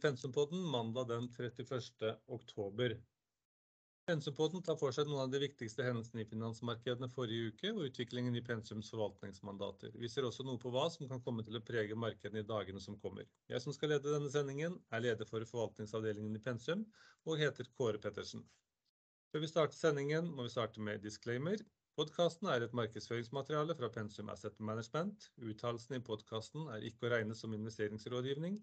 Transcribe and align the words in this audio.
Pensumpodden 0.00 0.60
mandag 0.60 1.08
den 1.08 1.28
31. 1.28 1.92
oktober. 2.26 3.02
Pensumpodden 4.06 4.62
tar 4.64 4.78
for 4.80 4.94
seg 4.96 5.10
noen 5.10 5.26
av 5.26 5.34
de 5.34 5.42
viktigste 5.42 5.84
hendelsene 5.84 6.24
i 6.24 6.28
finansmarkedene 6.30 7.08
forrige 7.12 7.50
uke 7.52 7.72
og 7.74 7.82
utviklingen 7.90 8.38
i 8.38 8.42
Pensums 8.46 8.88
forvaltningsmandater. 8.94 9.92
Vi 10.00 10.08
ser 10.08 10.24
også 10.24 10.46
noe 10.48 10.58
på 10.62 10.72
hva 10.72 10.86
som 10.94 11.10
kan 11.10 11.20
komme 11.26 11.44
til 11.44 11.60
å 11.60 11.62
prege 11.68 11.98
markedene 12.00 12.40
i 12.40 12.48
dagene 12.48 12.80
som 12.80 12.96
kommer. 13.02 13.28
Jeg 13.52 13.60
som 13.60 13.76
skal 13.76 13.92
lede 13.92 14.08
denne 14.08 14.32
sendingen 14.32 14.80
er 14.88 15.04
leder 15.04 15.28
for 15.28 15.44
forvaltningsavdelingen 15.52 16.40
i 16.40 16.42
Pensum 16.48 16.86
og 17.28 17.36
heter 17.44 17.68
Kåre 17.76 18.00
Pettersen. 18.00 18.46
Før 19.30 19.44
vi 19.44 19.52
starter 19.52 19.76
sendingen 19.76 20.32
må 20.32 20.48
vi 20.48 20.56
starte 20.56 20.80
med 20.80 21.04
disclaimer. 21.04 21.60
Podcasten 22.00 22.48
er 22.48 22.64
et 22.64 22.72
markedsføringsmateriale 22.72 23.76
fra 23.76 23.92
Pensum 23.92 24.32
Asset 24.32 24.56
Management. 24.64 25.28
Uttalelsene 25.44 26.00
i 26.00 26.08
podcasten 26.08 26.72
er 26.72 26.88
ikke 26.88 27.10
å 27.10 27.18
regne 27.18 27.36
som 27.36 27.52
investeringsrådgivning 27.52 28.62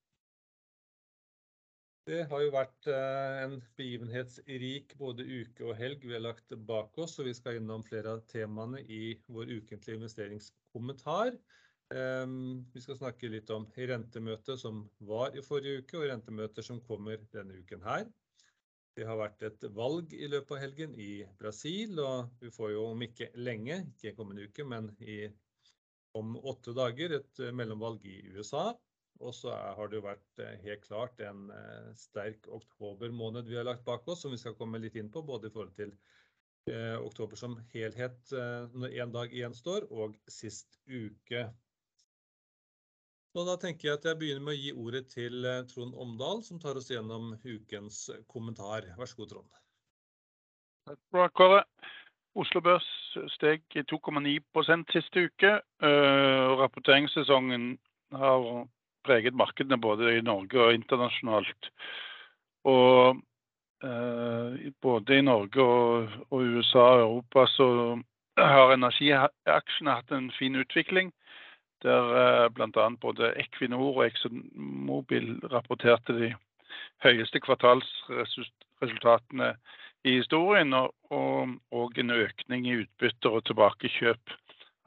Det 2.09 2.23
har 2.31 2.41
jo 2.41 2.53
vært 2.53 2.87
en 2.89 3.59
begivenhetsrik 3.77 4.95
både 4.97 5.21
uke 5.21 5.67
og 5.69 5.75
helg 5.77 6.01
vi 6.07 6.15
har 6.15 6.23
lagt 6.23 6.55
bak 6.65 6.97
oss, 7.03 7.19
og 7.21 7.27
vi 7.29 7.33
skal 7.37 7.59
innom 7.59 7.83
flere 7.85 8.15
av 8.15 8.23
temaene 8.31 8.81
i 8.81 9.19
vår 9.29 9.51
ukentlige 9.59 9.99
investeringskommentar. 9.99 11.35
Vi 11.91 12.81
skal 12.81 12.97
snakke 12.97 13.29
litt 13.29 13.53
om 13.53 13.67
rentemøtet 13.75 14.57
som 14.63 14.81
var 15.05 15.37
i 15.37 15.45
forrige 15.45 15.83
uke 15.83 15.99
og 15.99 16.07
rentemøter 16.09 16.65
som 16.65 16.81
kommer 16.87 17.21
denne 17.35 17.61
uken 17.61 17.85
her. 17.85 18.09
Det 18.97 19.05
har 19.07 19.21
vært 19.21 19.45
et 19.47 19.69
valg 19.77 20.11
i 20.17 20.27
løpet 20.27 20.57
av 20.57 20.63
helgen 20.65 20.97
i 20.99 21.11
Brasil, 21.39 22.01
og 22.01 22.33
vi 22.41 22.49
får 22.51 22.73
jo 22.73 22.87
om 22.95 23.05
ikke 23.05 23.29
lenge, 23.37 23.77
ikke 23.93 24.17
kommende 24.17 24.49
uke, 24.49 24.65
men 24.65 24.89
om 26.17 26.33
åtte 26.49 26.73
dager 26.75 27.19
et 27.21 27.43
mellomvalg 27.55 28.09
i 28.09 28.23
USA. 28.33 28.71
Og 29.21 29.35
så 29.37 29.53
har 29.53 29.89
det 29.89 29.99
jo 29.99 30.05
vært 30.05 30.41
helt 30.63 30.85
klart 30.87 31.21
en 31.21 31.47
sterk 31.99 32.47
oktober 32.49 33.13
måned 33.13 33.45
vi 33.49 33.57
har 33.59 33.67
lagt 33.67 33.85
bak 33.85 34.07
oss, 34.09 34.23
som 34.23 34.33
vi 34.33 34.39
skal 34.41 34.55
komme 34.57 34.81
litt 34.81 34.97
inn 34.97 35.11
på, 35.13 35.21
både 35.25 35.47
i 35.49 35.53
forhold 35.53 35.75
til 35.77 35.93
oktober 37.01 37.37
som 37.37 37.55
helhet 37.71 38.33
når 38.77 38.97
en 39.03 39.13
dag 39.13 39.31
gjenstår 39.33 39.87
og 39.89 40.17
sist 40.29 40.77
uke. 40.89 41.47
Da 43.31 43.55
tenker 43.61 43.87
jeg 43.87 43.97
at 43.99 44.05
jeg 44.09 44.19
begynner 44.19 44.43
med 44.43 44.57
å 44.57 44.59
gi 44.59 44.73
ordet 44.75 45.05
til 45.13 45.45
Trond 45.71 45.95
Omdal, 45.95 46.41
som 46.43 46.59
tar 46.59 46.77
oss 46.81 46.89
gjennom 46.91 47.31
ukens 47.45 48.03
kommentar. 48.29 48.89
Vær 48.97 49.09
så 49.09 49.21
god, 49.21 49.31
Trond! 49.31 49.49
Skal 50.89 51.31
Kåre. 51.37 51.61
Oslo 52.41 52.61
Børs 52.63 52.87
steg 53.35 53.63
2,9% 53.75 54.93
siste 54.95 55.25
uke, 55.27 55.49
rapporteringssesongen 56.61 57.73
har 58.15 58.45
preget 59.05 59.37
markedene 59.37 59.77
både 59.81 60.17
i 60.17 60.21
Norge 60.25 60.61
og 60.61 60.73
internasjonalt. 60.73 61.69
Både 64.81 65.17
i 65.17 65.21
Norge 65.25 65.63
og 65.63 66.37
USA 66.37 66.79
og 66.79 67.01
Europa 67.01 67.45
så 67.49 67.67
har 68.37 68.73
energiaksjene 68.73 69.91
hatt 69.97 70.11
en 70.15 70.31
fin 70.37 70.55
utvikling, 70.55 71.11
der 71.81 72.49
blant 72.53 72.77
annet 72.77 72.99
både 73.01 73.33
Equinor 73.41 73.97
og 73.97 74.05
ExxonMobil 74.05 75.39
rapporterte 75.53 76.13
de 76.17 76.33
høyeste 77.03 77.39
kvartalsresultatene 77.41 79.55
i 80.05 80.11
historien, 80.19 80.73
og 80.73 81.97
en 81.97 82.11
økning 82.11 82.67
i 82.67 82.75
utbytter 82.83 83.29
og 83.37 83.45
tilbakekjøp 83.49 84.23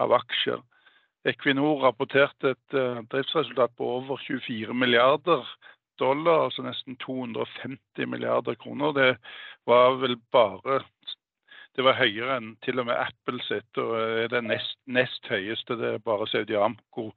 av 0.02 0.08
aksjer. 0.20 0.60
Equinor 1.24 1.80
rapporterte 1.80 2.52
et 2.52 2.74
driftsresultat 3.12 3.72
på 3.78 3.86
over 3.98 4.20
$24 4.20 4.74
milliarder, 4.76 5.46
dollar, 5.98 6.44
altså 6.44 6.64
nesten 6.66 6.96
250 7.00 8.06
milliarder 8.10 8.54
kroner. 8.60 8.92
Det 8.92 9.16
var 9.66 9.96
vel 10.02 10.18
bare, 10.32 10.80
det 11.76 11.86
var 11.86 11.96
høyere 11.98 12.36
enn 12.36 12.52
til 12.66 12.82
og 12.82 12.90
med 12.90 12.98
Apple 12.98 13.40
sitt, 13.46 13.80
og 13.80 13.94
er 14.00 14.28
det 14.32 14.44
nest 14.44 15.30
høyeste. 15.30 15.78
Det 15.80 15.94
er 15.94 16.04
bare 16.04 16.28
Saudi 16.28 16.58
Amco 16.58 17.10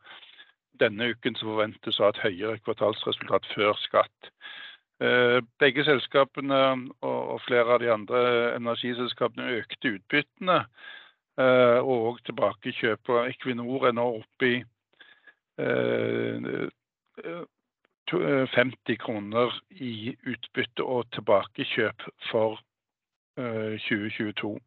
denne 0.79 1.12
uken 1.12 1.35
som 1.35 1.51
forventes 1.51 2.00
å 2.00 2.07
ha 2.07 2.13
et 2.13 2.24
høyere 2.24 2.62
kvartalsresultat 2.63 3.50
før 3.56 3.74
skatt. 3.81 4.31
Begge 5.62 5.84
selskapene 5.85 6.62
og 7.06 7.41
flere 7.45 7.75
av 7.75 7.81
de 7.84 7.91
andre 7.94 8.22
energiselskapene 8.56 9.59
økte 9.59 9.97
utbyttene, 9.97 10.63
og 11.38 12.20
tilbakekjøp. 12.25 13.09
Equinor 13.28 13.88
er 13.88 13.94
nå 13.98 14.06
oppe 14.22 14.50
i 14.50 14.64
50 18.08 18.98
kroner 19.03 19.53
i 19.70 20.16
utbytte 20.25 20.84
og 20.84 21.12
tilbakekjøp 21.14 22.08
for 22.31 22.59
2022. 23.38 24.58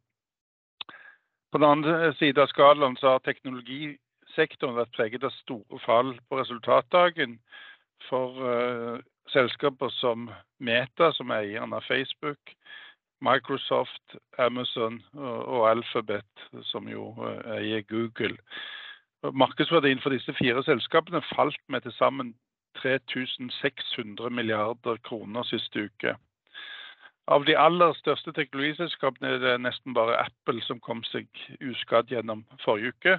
På 1.50 1.58
den 1.58 1.66
andre 1.66 2.12
siden 2.14 2.42
av 2.44 2.50
skalaen 2.53 2.97
så 3.00 3.16
har 3.16 3.25
teknologisektoren 3.26 4.78
vært 4.78 4.94
preget 4.94 5.25
av 5.26 5.34
store 5.41 5.81
fall 5.82 6.12
på 6.28 6.38
resultatdagen 6.38 7.41
for 8.06 8.31
selskaper 9.32 9.91
som 9.98 10.31
Meta, 10.58 11.10
som 11.16 11.31
er 11.31 11.47
eieren 11.47 11.75
av 11.75 11.87
Facebook, 11.88 12.54
Microsoft, 13.20 14.16
Amazon 14.38 15.03
og 15.14 15.70
Alphabet, 15.70 16.47
som 16.62 16.88
jo 16.88 17.12
eier 17.56 17.82
Google. 17.88 18.36
Markedsverdien 19.32 20.00
for 20.00 20.14
disse 20.14 20.32
fire 20.38 20.62
selskapene 20.64 21.20
falt 21.34 21.60
med 21.69 21.84
til 21.84 21.92
sammen 21.92 22.34
3,600 22.81 24.31
milliarder 24.31 24.97
kroner 25.04 25.42
siste 25.42 25.84
uke. 25.91 26.14
Av 27.31 27.44
de 27.47 27.54
aller 27.58 27.92
største 27.98 28.32
teknologiselskapene 28.34 29.34
er 29.37 29.42
det 29.42 29.54
nesten 29.62 29.94
bare 29.94 30.16
Apple 30.25 30.62
som 30.66 30.81
kom 30.81 31.04
seg 31.06 31.28
uskadd 31.60 32.10
gjennom 32.10 32.47
forrige 32.64 32.94
uke, 32.97 33.19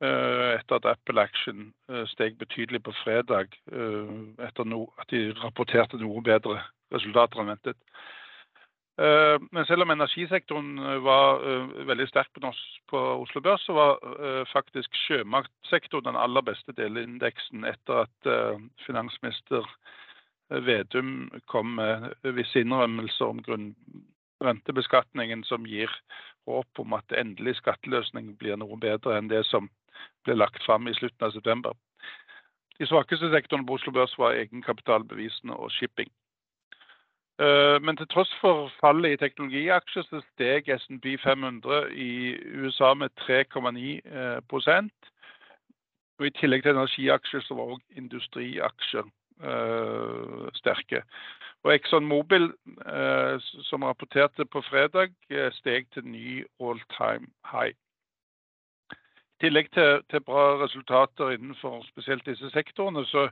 etter 0.00 0.76
at 0.78 0.86
Apple 0.92 1.24
Action 1.24 1.72
steg 2.12 2.38
betydelig 2.38 2.82
på 2.84 2.94
fredag, 3.02 3.56
etter 3.72 4.76
at 5.02 5.10
de 5.10 5.24
rapporterte 5.42 5.98
noe 6.00 6.22
bedre 6.24 6.60
resultater 6.94 7.42
enn 7.42 7.52
ventet. 7.54 7.76
Men 9.50 9.64
selv 9.64 9.82
om 9.86 9.90
energisektoren 9.94 10.74
var 11.04 11.40
veldig 11.88 12.04
sterk 12.10 12.28
på 12.90 13.00
Oslo 13.22 13.40
Børs, 13.40 13.62
så 13.64 13.72
var 13.72 14.44
faktisk 14.50 14.92
sjømatsektoren 15.06 16.10
den 16.10 16.18
aller 16.20 16.44
beste 16.44 16.74
delindeksen 16.76 17.64
etter 17.64 18.02
at 18.04 18.28
finansminister 18.84 19.64
Vedum 20.50 21.30
kom 21.48 21.76
med 21.78 22.10
visse 22.36 22.60
innrømmelser 22.60 23.24
om 23.30 23.40
grunnrentebeskatningen, 23.46 25.44
som 25.48 25.64
gir 25.64 25.88
håp 26.50 26.82
om 26.82 26.96
at 26.98 27.14
endelig 27.16 27.56
skatteløsning 27.60 28.34
blir 28.36 28.58
noe 28.60 28.76
bedre 28.82 29.16
enn 29.16 29.30
det 29.30 29.44
som 29.48 29.70
ble 30.26 30.36
lagt 30.36 30.60
frem 30.66 30.90
i 30.90 30.96
slutten 30.98 31.28
av 31.28 31.32
september. 31.36 31.72
De 32.80 32.88
svakeste 32.88 33.30
sektorene 33.32 33.68
på 33.68 33.76
Oslo 33.78 33.92
Børs 33.94 34.16
var 34.18 34.36
egenkapitalbevisene 34.40 35.56
og 35.56 35.72
shipping. 35.72 36.10
Men 37.80 37.96
til 37.96 38.08
tross 38.12 38.32
for 38.40 38.68
fallet 38.80 39.14
i 39.14 39.16
teknologiaksjer, 39.16 40.02
så 40.02 40.20
steg 40.34 40.68
S&P 40.74 41.14
500 41.22 41.92
i 41.96 42.36
USA 42.60 42.94
med 42.94 43.08
3,9 43.20 44.00
Og 46.18 46.26
I 46.26 46.30
tillegg 46.36 46.62
til 46.62 46.76
energiaksjer 46.76 47.40
så 47.40 47.56
var 47.56 47.72
også 47.72 47.96
industriaksjer 47.96 49.08
sterke. 50.54 51.02
Og 51.64 51.74
Exxon 51.74 52.06
Mobil, 52.06 52.52
som 53.68 53.82
rapporterte 53.82 54.44
på 54.44 54.60
fredag, 54.60 55.08
steg 55.52 55.88
til 55.94 56.04
ny 56.04 56.44
all 56.60 56.80
time 56.96 57.26
high. 57.52 57.72
I 58.92 59.46
tillegg 59.46 59.70
til 59.72 60.20
bra 60.20 60.64
resultater 60.64 61.30
innenfor 61.30 61.82
spesielt 61.88 62.26
disse 62.26 62.50
sektorene, 62.50 63.06
så 63.06 63.30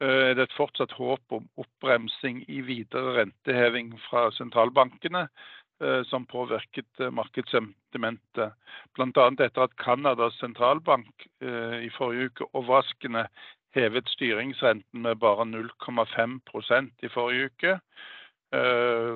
er 0.00 0.34
det 0.36 0.46
et 0.46 0.56
fortsatt 0.56 0.92
håp 0.98 1.32
om 1.32 1.46
oppbremsing 1.56 2.42
i 2.52 2.60
videre 2.60 3.14
renteheving 3.20 3.94
fra 4.08 4.30
sentralbankene, 4.36 5.26
som 6.08 6.24
påvirket 6.24 7.02
markedssentimentet. 7.12 8.54
Blant 8.96 9.18
annet 9.20 9.42
etter 9.44 9.66
at 9.66 9.76
Kanadas 9.76 10.38
sentralbank 10.40 11.26
i 11.40 11.90
forrige 11.96 12.30
uke 12.30 12.48
overraskende 12.56 13.26
hevet 13.76 14.08
styringsrenten 14.08 15.02
med 15.04 15.20
bare 15.20 15.44
0,5% 15.44 17.04
i 17.04 17.12
forrige 17.12 17.50
uke, 17.50 17.74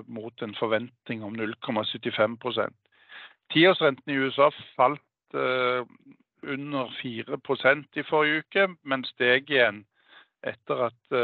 mot 0.06 0.42
en 0.42 0.54
forventning 0.58 1.24
om 1.24 1.36
0,75%. 1.36 2.76
Tiårsrenten 3.52 4.12
i 4.12 4.18
USA 4.20 4.50
falt 4.76 5.36
under 6.42 6.92
4% 7.00 7.96
i 7.96 8.04
forrige 8.04 8.44
uke, 8.44 8.68
men 8.84 9.04
steg 9.08 9.48
igjen 9.48 9.84
etter 10.46 10.86
at 10.86 11.16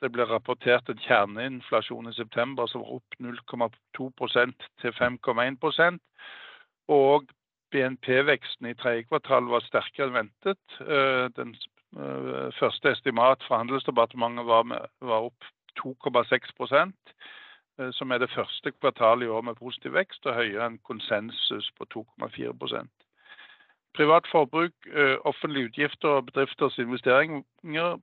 det 0.00 0.08
ble 0.12 0.24
rapportert 0.28 0.88
en 0.88 1.02
kjerneinflasjon 1.04 2.08
i 2.08 2.16
september 2.16 2.70
som 2.70 2.84
var 2.84 3.00
opp 3.00 3.18
0,2% 3.20 4.68
til 4.80 4.94
5,1% 4.96 6.00
Og 6.90 7.28
BNP-veksten 7.70 8.66
i 8.66 8.74
tredje 8.74 9.06
kvartal 9.06 9.46
var 9.50 9.62
sterkere 9.62 10.08
enn 10.08 10.16
ventet. 10.16 10.78
Den 11.36 11.52
første 12.58 12.90
estimat 12.90 13.44
fra 13.46 13.60
Handelsdepartementet 13.62 14.46
var 14.46 15.28
opp 15.28 15.50
2,6% 15.78 17.14
som 17.96 18.10
er 18.10 18.18
det 18.20 18.32
første 18.34 18.72
kvartalet 18.72 19.24
i 19.24 19.30
år 19.30 19.44
med 19.46 19.56
positiv 19.60 19.94
vekst 19.94 20.26
og 20.26 20.36
høyere 20.36 20.66
enn 20.66 20.80
konsensus 20.84 21.70
på 21.78 21.86
2,4 21.94 22.84
Privat 23.96 24.26
forbruk, 24.30 24.74
offentlige 25.24 25.70
utgifter 25.70 26.08
og 26.08 26.26
bedrifters 26.26 26.78
investeringer 26.78 27.96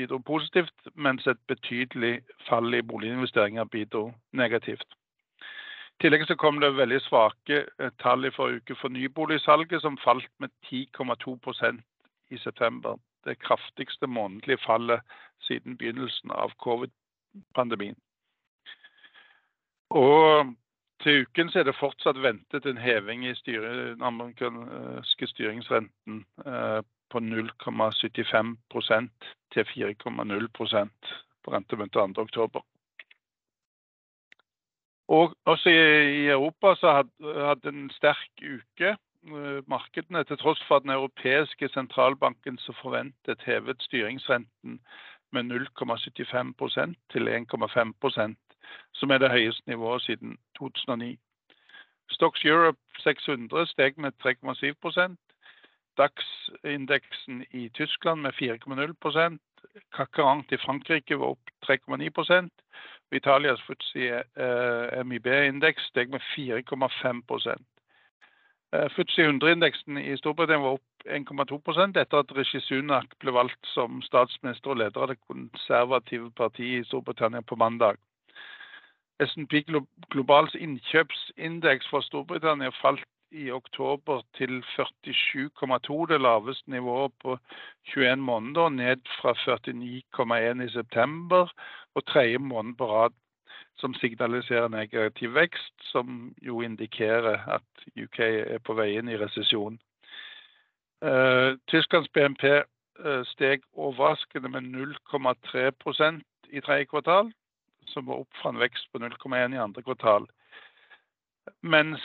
bidro 0.00 0.18
positivt, 0.24 0.88
mens 0.94 1.26
et 1.28 1.40
betydelig 1.48 2.20
fall 2.48 2.74
i 2.74 2.82
boliginvesteringer 2.82 3.68
bidro 3.68 4.10
negativt. 4.32 4.96
I 6.00 6.06
tillegg 6.06 6.24
så 6.28 6.36
kom 6.40 6.60
det 6.62 6.72
veldig 6.78 7.00
svake 7.04 7.64
tall 8.00 8.24
i 8.24 8.32
forrige 8.32 8.62
uke 8.62 8.76
for 8.80 8.92
nyboligsalget, 8.92 9.82
som 9.82 9.98
falt 10.00 10.30
med 10.40 10.48
10,2% 10.70 11.82
i 12.30 12.38
september. 12.38 12.96
Det 13.28 13.36
kraftigste 13.44 14.08
månedlige 14.08 14.62
fallet 14.64 15.04
siden 15.44 15.76
begynnelsen 15.76 16.32
av 16.32 16.56
covid-pandemien. 16.64 17.98
Og 19.90 20.54
Til 21.02 21.22
uken 21.22 21.48
så 21.48 21.62
er 21.62 21.64
det 21.64 21.78
fortsatt 21.80 22.18
ventet 22.20 22.66
en 22.68 22.80
heving 22.80 23.22
i 23.24 23.32
den 23.46 24.02
amerikanske 24.04 25.26
styringsrenten 25.32 26.24
på 27.10 27.18
0,75% 27.18 27.24
til 29.52 29.64
4,0% 29.64 30.88
på 31.44 31.52
rentemøtet 31.52 32.14
2. 32.16 32.22
oktober. 32.22 32.60
Også 35.44 35.68
i 35.68 36.26
Europa 36.26 36.74
så 36.74 36.92
hadde 37.22 37.68
en 37.68 37.90
sterk 37.90 38.42
uke 38.42 38.96
markedene, 39.66 40.24
til 40.24 40.38
tross 40.38 40.62
for 40.68 40.76
at 40.76 40.82
den 40.82 40.90
europeiske 40.90 41.68
sentralbanken 41.68 42.58
så 42.58 42.72
forventet 42.82 43.42
hevet 43.46 43.82
styringsrenten 43.82 44.80
med 45.32 45.42
0,75% 45.42 46.94
til 47.12 47.28
1,5% 47.28 48.34
som 48.94 49.10
er 49.10 49.18
det 49.18 49.30
høyeste 49.30 49.70
nivået 49.70 50.02
siden 50.02 50.38
2009. 50.58 51.18
Stocks 52.10 52.44
Europe 52.44 52.78
600 52.98 53.66
steg 53.66 53.98
med 53.98 54.12
3,7 54.24 54.74
DAX-indeksen 56.00 57.44
i 57.50 57.68
Tyskland 57.76 58.24
med 58.24 58.34
4,0 58.40 59.38
CAC 59.92 60.16
40 60.16 60.54
i 60.54 60.58
Frankrike 60.58 61.18
var 61.20 61.36
opp 61.36 61.50
3,9 61.66 62.48
Italias 63.10 63.60
Futsi 63.66 64.06
eh, 64.08 65.04
MIB-indeks 65.04 65.90
steg 65.90 66.10
med 66.10 66.22
4,5 66.36 67.22
eh, 68.72 68.88
Futsi 68.94 69.22
100-indeksen 69.22 69.98
i 69.98 70.16
Storbritannia 70.18 70.64
var 70.64 70.78
opp 70.78 70.86
1,2 71.04 71.98
etter 72.00 72.18
at 72.18 72.32
Rishi 72.36 72.60
Sunak 72.60 73.16
ble 73.18 73.34
valgt 73.34 73.72
som 73.74 74.02
statsminister 74.02 74.74
og 74.74 74.80
leder 74.82 75.02
av 75.02 75.10
det 75.10 75.20
konservative 75.26 76.30
partiet 76.30 76.84
i 76.84 76.88
Storbritannia 76.88 77.42
på 77.42 77.56
mandag. 77.56 77.98
S&P 79.20 79.64
Globals 80.10 80.54
innkjøpsindeks 80.54 81.90
for 81.90 82.06
Storbritannia 82.06 82.70
falt 82.80 83.04
i 83.30 83.50
oktober 83.50 84.22
til 84.34 84.62
47,2, 84.74 86.06
det 86.12 86.20
laveste 86.20 86.70
nivået 86.70 87.12
på 87.22 87.38
21 87.94 88.16
måneder, 88.16 88.68
ned 88.68 89.02
fra 89.20 89.32
49,1 89.34 90.62
i 90.62 90.68
september 90.72 91.52
og 91.94 92.06
tredje 92.06 92.38
måned 92.38 92.76
på 92.76 92.86
rad 92.92 93.12
som 93.80 93.94
signaliserer 93.94 94.68
negativ 94.68 95.34
vekst, 95.34 95.74
som 95.92 96.34
jo 96.42 96.60
indikerer 96.60 97.38
at 97.56 97.86
UK 98.02 98.18
er 98.20 98.58
på 98.64 98.76
vei 98.76 98.92
inn 98.98 99.08
i 99.08 99.18
resesjon. 99.20 99.78
Tysklands 101.70 102.10
BNP 102.12 102.44
steg 103.30 103.64
overraskende 103.72 104.50
med 104.52 104.68
0,3% 104.68 106.20
i 106.52 106.60
tredje 106.60 106.90
kvartal, 106.90 107.30
som 107.88 108.06
var 108.06 108.20
opp 108.20 108.42
fra 108.42 108.52
en 108.52 108.60
vekst 108.60 108.90
på 108.92 109.00
0,1 109.00 109.56
i 109.56 109.62
andre 109.64 109.82
kvartal. 109.86 110.28
Mens 111.62 112.04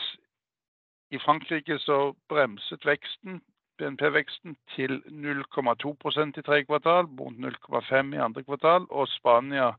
i 1.11 1.19
Frankrike 1.19 1.77
så 1.79 2.13
bremset 2.29 2.85
veksten, 2.85 3.41
BNP-veksten 3.77 4.55
til 4.75 5.01
0,2% 5.11 6.39
i 6.39 6.41
tredje 6.41 6.65
kvartal 6.65 7.07
mot 7.07 7.33
0,5 7.33 8.15
i 8.15 8.21
andre 8.23 8.43
kvartal, 8.43 8.87
og 8.89 9.07
Spania 9.11 9.73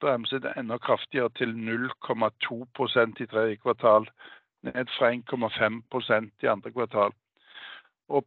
bremset 0.00 0.46
enda 0.56 0.78
kraftigere 0.78 1.30
til 1.38 1.54
0,2% 1.54 3.22
i 3.22 3.26
tredje 3.26 3.56
kvartal, 3.56 4.08
ned 4.62 4.86
fra 4.98 5.12
1,5% 5.12 6.30
i 6.42 6.46
andre 6.46 6.72
kvartal. 6.72 7.12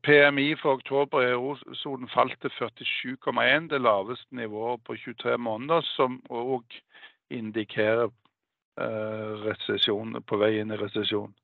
PMI 0.04 0.56
for 0.56 0.74
oktober 0.74 1.22
i 1.22 1.32
eurosonen 1.32 2.10
falt 2.10 2.42
til 2.42 2.50
47,1, 2.50 3.68
det 3.70 3.82
laveste 3.82 4.36
nivået 4.36 4.84
på 4.84 4.96
23 4.96 5.38
måneder, 5.38 5.82
som 5.82 6.22
også 6.30 6.82
indikerer 7.30 8.10
eh, 8.80 10.22
på 10.28 10.38
vei 10.38 10.60
inn 10.60 10.72
i 10.72 10.80
resesjon. 10.82 11.36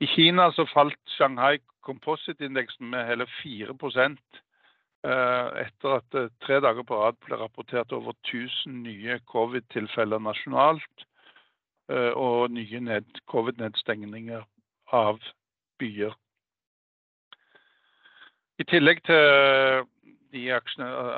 I 0.00 0.06
Kina 0.06 0.50
så 0.52 0.66
falt 0.68 0.98
Shanghai 1.08 1.58
Composite-indeksen 1.86 2.90
med 2.90 3.06
hele 3.06 3.26
4% 3.40 4.42
etter 5.06 5.92
at 5.94 6.06
det 6.12 6.32
tre 6.42 6.58
dager 6.60 6.82
på 6.82 6.96
rad 6.98 7.16
ble 7.22 7.36
rapportert 7.38 7.92
over 7.94 8.12
1000 8.26 8.82
nye 8.82 9.20
covid-tilfeller 9.30 10.18
nasjonalt 10.18 11.04
og 11.88 12.50
nye 12.50 13.00
covid-nedstengninger 13.30 14.42
av 14.92 15.20
byer. 15.78 16.12
I 18.58 18.64
tillegg 18.64 19.04
til 19.06 19.86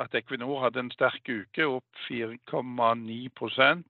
at 0.03 0.15
Equinor 0.15 0.61
hadde 0.63 0.85
en 0.85 0.93
sterk 0.93 1.25
uke, 1.27 1.65
opp 1.65 1.89
4,9%. 2.05 3.83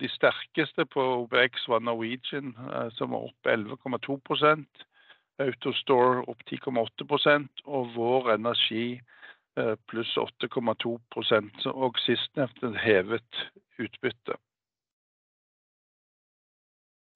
De 0.00 0.08
sterkeste 0.08 0.84
på 0.86 1.02
OBX 1.22 1.68
var 1.68 1.80
Norwegian, 1.80 2.52
som 2.94 3.10
var 3.10 3.26
opp 3.26 3.46
11,2%, 3.48 4.84
AutoStore 5.40 6.22
opp 6.30 6.44
10,8% 6.50 7.64
og 7.64 7.94
Vår 7.96 8.34
Energi 8.34 9.00
pluss 9.90 10.12
8,2%, 10.16 11.66
og 11.66 11.98
sistnevnte 12.04 12.70
hevet 12.84 13.42
utbytte. 13.80 14.36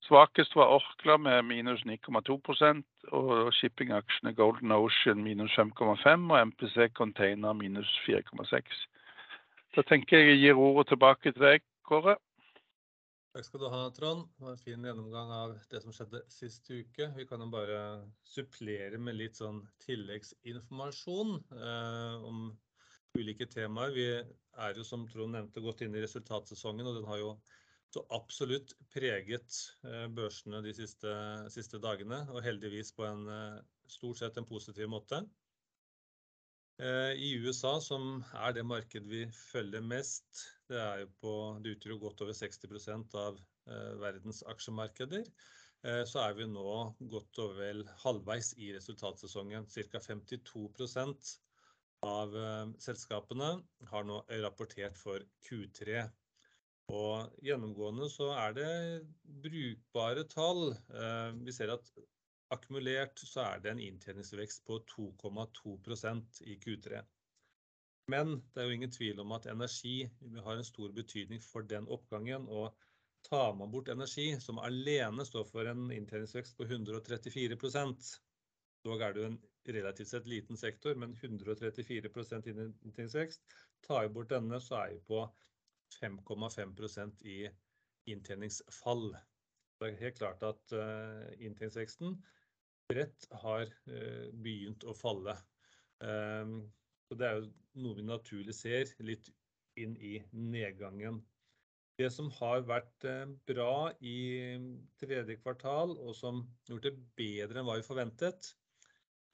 Svakest 0.05 0.57
var 0.57 0.69
Orkla 0.75 1.17
med 1.17 1.43
minus 1.49 1.81
9,2% 1.89 2.83
og 3.17 3.53
shippingaksjene 3.57 4.35
Golden 4.37 4.73
Ocean 4.73 5.23
minus 5.25 5.55
5,5% 5.57 6.33
og 6.33 6.49
MPC 6.51 6.91
Container 6.93 7.53
minus 7.53 7.89
4,6%. 8.09 8.83
Da 9.77 9.83
tenker 9.83 10.19
jeg 10.19 10.43
gir 10.43 10.61
ordet 10.61 10.91
tilbake 10.93 11.33
til 11.33 11.41
deg, 11.41 11.65
Kåre. 11.89 12.19
Takk 13.35 13.49
skal 13.49 13.65
du 13.65 13.67
ha, 13.67 13.79
Trond. 13.91 14.29
Det 14.37 14.45
var 14.45 14.53
en 14.55 14.61
fin 14.63 14.85
gjennomgang 14.87 15.31
av 15.35 15.53
det 15.67 15.81
som 15.83 15.91
skjedde 15.91 16.21
sist 16.31 16.69
uke. 16.71 17.09
Vi 17.17 17.25
kan 17.27 17.43
jo 17.43 17.49
bare 17.51 17.79
supplere 18.31 19.01
med 19.03 19.17
litt 19.19 19.41
sånn 19.41 19.59
tilleggsinformasjon 19.83 21.33
om 22.31 22.45
ulike 23.19 23.49
temaer. 23.51 23.91
Vi 23.97 24.05
er 24.15 24.79
jo, 24.79 24.87
som 24.87 25.09
Trond 25.11 25.35
nevnte, 25.35 25.65
gått 25.67 25.83
inn 25.83 25.99
i 25.99 26.05
resultatsesongen, 26.05 26.87
og 26.87 27.01
den 27.01 27.09
har 27.11 27.19
jo 27.25 27.33
så 27.91 28.05
absolutt 28.15 28.77
preget 28.95 29.59
børsene 30.15 30.63
de 30.63 30.77
siste 30.79 31.83
dagene, 31.83 32.23
og 32.31 32.39
heldigvis 32.47 32.95
på 32.95 33.09
en 33.09 33.27
stort 33.91 34.23
sett 34.23 34.39
en 34.39 34.47
positiv 34.47 34.87
måte. 34.95 35.25
I 36.75 37.29
USA, 37.39 37.77
som 37.79 38.25
er 38.35 38.55
det 38.57 38.65
markedet 38.67 39.07
vi 39.07 39.21
følger 39.31 39.85
mest, 39.87 40.41
det 40.67 41.07
på, 41.23 41.35
det 41.63 41.77
utgjør 41.77 42.01
godt 42.03 42.25
over 42.25 42.35
60% 42.35 43.15
av 43.21 43.39
verdens 44.03 44.43
aksjemarkeder, 44.51 45.23
så 46.09 46.25
er 46.25 46.35
vi 46.35 46.49
nå 46.49 46.75
godt 47.13 47.39
og 47.45 47.55
vel 47.61 47.85
halvveis 48.03 48.55
i 48.59 48.73
resultatsesongen. 48.75 49.69
Cirka 49.71 50.01
52% 50.03 51.31
av 52.09 52.35
selskapene 52.83 53.51
har 53.93 54.09
nå 54.09 54.19
rapportert 54.43 54.99
for 54.99 55.23
Q3, 55.47 56.03
og 56.93 57.39
gjennomgående 57.45 58.11
så 58.13 58.33
er 58.35 58.59
det 58.59 58.73
brukbare 59.45 60.27
tall. 60.29 60.75
Vi 61.45 61.55
ser 61.55 61.77
at 61.79 61.95
akkumulert 62.53 63.19
så 63.19 63.45
er 63.45 63.63
det 63.63 63.73
en 63.73 63.83
inntjeningsvekst 63.83 64.65
på 64.69 64.81
2,2% 64.91 66.43
i 66.45 66.59
Q3. 66.65 67.03
Men 68.13 68.35
det 68.53 68.61
er 68.61 68.69
jo 68.69 68.77
ingen 68.77 68.93
tvil 68.93 69.23
om 69.23 69.33
at 69.33 69.47
energi 69.49 70.03
har 70.45 70.59
en 70.59 70.67
stor 70.67 70.93
betydning 70.93 71.41
for 71.41 71.65
den 71.65 71.89
oppgangen, 71.89 72.45
og 72.49 72.75
tar 73.25 73.55
man 73.57 73.73
bort 73.73 73.89
energi, 73.89 74.35
som 74.41 74.61
alene 74.61 75.25
står 75.25 75.49
for 75.49 75.71
en 75.71 75.89
inntjeningsvekst 75.95 76.59
på 76.59 76.69
134%, 76.69 78.13
Dog 78.85 79.01
er 79.01 79.15
det 79.17 79.23
jo 79.23 79.29
en 79.31 79.39
relativt 79.75 80.11
sett 80.11 80.27
liten 80.29 80.59
sektor, 80.61 80.97
men 81.01 81.15
134% 81.17 82.51
inntjeningsvekst. 82.53 83.55
Tar 83.87 84.03
vi 84.05 84.11
bort 84.13 84.33
denne, 84.33 84.61
så 84.61 84.83
er 84.83 84.91
vi 84.93 84.99
på 85.09 85.23
5,5% 86.01 87.25
i 87.33 87.39
inntjeningsfall. 88.13 89.15
Det 89.81 89.89
er 89.91 90.01
helt 90.01 90.19
klart 90.21 90.45
at 90.47 90.75
inntektsveksten 91.43 92.15
bredt 92.89 93.27
har 93.43 93.71
begynt 94.45 94.85
å 94.87 94.95
falle. 94.97 95.35
Så 96.01 97.19
det 97.19 97.29
er 97.29 97.39
jo 97.41 97.49
noe 97.83 97.99
vi 97.99 98.05
naturlig 98.07 98.55
ser 98.57 98.91
litt 99.05 99.31
inn 99.81 99.97
i 99.99 100.17
nedgangen. 100.33 101.21
Det 101.99 102.09
som 102.11 102.31
har 102.41 102.65
vært 102.67 103.07
bra 103.47 103.93
i 104.03 104.57
tredje 104.99 105.37
kvartal, 105.43 105.95
og 105.95 106.15
som 106.19 106.43
har 106.43 106.75
gjort 106.75 106.89
det 106.89 106.97
bedre 107.19 107.61
enn 107.61 107.69
hva 107.69 107.79
vi 107.79 107.87
forventet, 107.87 108.51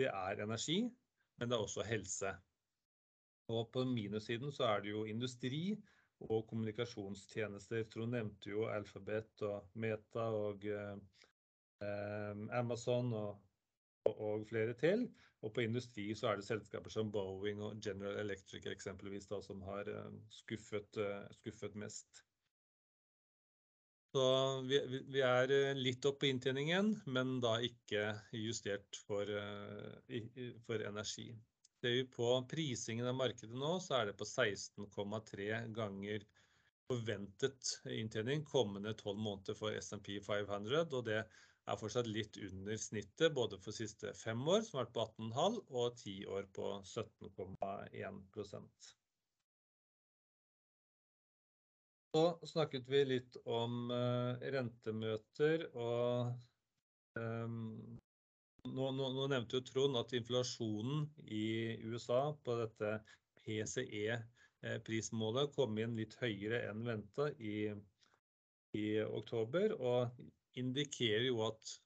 det 0.00 0.08
er 0.12 0.42
energi, 0.44 0.82
men 1.40 1.48
det 1.48 1.56
er 1.56 1.64
også 1.64 1.84
helse. 1.88 2.34
På 3.50 3.84
minussiden 3.88 4.52
så 4.54 4.68
er 4.68 4.84
det 4.84 4.92
jo 4.92 5.06
industri 5.08 5.74
og 6.28 6.46
kommunikasjonstjenester. 6.50 7.86
Trond 7.92 8.16
nevnte 8.16 8.52
jo 8.52 8.66
Alphabet 8.70 9.44
og 9.48 9.70
Meta 9.80 10.26
og 10.36 10.66
Amazon 12.52 13.14
og 13.16 14.46
flere 14.48 14.74
til. 14.76 15.08
Og 15.40 15.54
På 15.56 15.62
industri 15.64 16.10
så 16.14 16.28
er 16.28 16.40
det 16.40 16.44
selskaper 16.44 16.92
som 16.92 17.12
Boeing 17.12 17.62
og 17.64 17.78
General 17.84 18.18
Electric 18.20 18.66
eksempelvis 18.68 19.30
da, 19.30 19.40
som 19.40 19.62
har 19.64 19.88
skuffet 20.36 21.78
mest. 21.80 22.24
Så 24.12 24.24
Vi 24.66 25.22
er 25.22 25.54
litt 25.78 26.04
opp 26.04 26.20
på 26.20 26.28
inntjeningen, 26.28 26.96
men 27.06 27.38
da 27.40 27.56
ikke 27.64 28.10
justert 28.36 28.98
for 29.06 29.30
energi. 30.90 31.30
Ser 31.80 31.90
vi 31.96 32.04
på 32.04 32.28
prisingen 32.50 33.06
av 33.08 33.14
markedet 33.16 33.56
nå, 33.56 33.78
så 33.80 33.94
er 33.96 34.10
det 34.10 34.18
på 34.20 34.26
16,3 34.28 35.46
ganger 35.72 36.26
forventet 36.90 37.70
inntjening 37.88 38.42
kommende 38.44 38.92
12 38.98 39.16
måneder 39.16 39.56
for 39.56 39.72
S&P 39.78 40.18
500, 40.26 40.90
og 40.92 41.06
det 41.06 41.22
er 41.22 41.78
fortsatt 41.80 42.10
litt 42.10 42.36
under 42.50 42.76
snittet 42.80 43.32
både 43.32 43.56
for 43.64 43.72
siste 43.72 44.12
fem 44.18 44.42
år, 44.44 44.60
som 44.66 44.80
har 44.80 44.90
vært 44.90 44.96
på 44.98 45.06
18,5 45.30 45.56
og 45.70 45.96
10 46.02 46.16
år 46.36 46.50
på 46.58 46.72
17,1 46.84 48.20
Så 52.10 52.24
Snakket 52.52 52.88
vi 52.90 53.04
litt 53.06 53.40
om 53.46 53.88
rentemøter, 54.52 55.68
og 55.78 56.34
nå 58.64 59.26
nevnte 59.30 59.58
jo 59.58 59.64
Trond 59.66 59.96
at 60.00 60.12
inflasjonen 60.16 61.06
i 61.32 61.76
USA 61.88 62.20
på 62.44 62.56
dette 62.60 62.92
PCE 63.40 64.18
prismålet 64.84 65.54
kom 65.56 65.78
inn 65.80 65.96
litt 65.96 66.16
høyere 66.20 66.60
enn 66.68 66.82
ventet 66.84 67.40
i 67.40 68.84
oktober, 69.06 69.72
og 69.80 70.60
indikerer 70.60 71.24
jo 71.30 71.40
at 71.46 71.76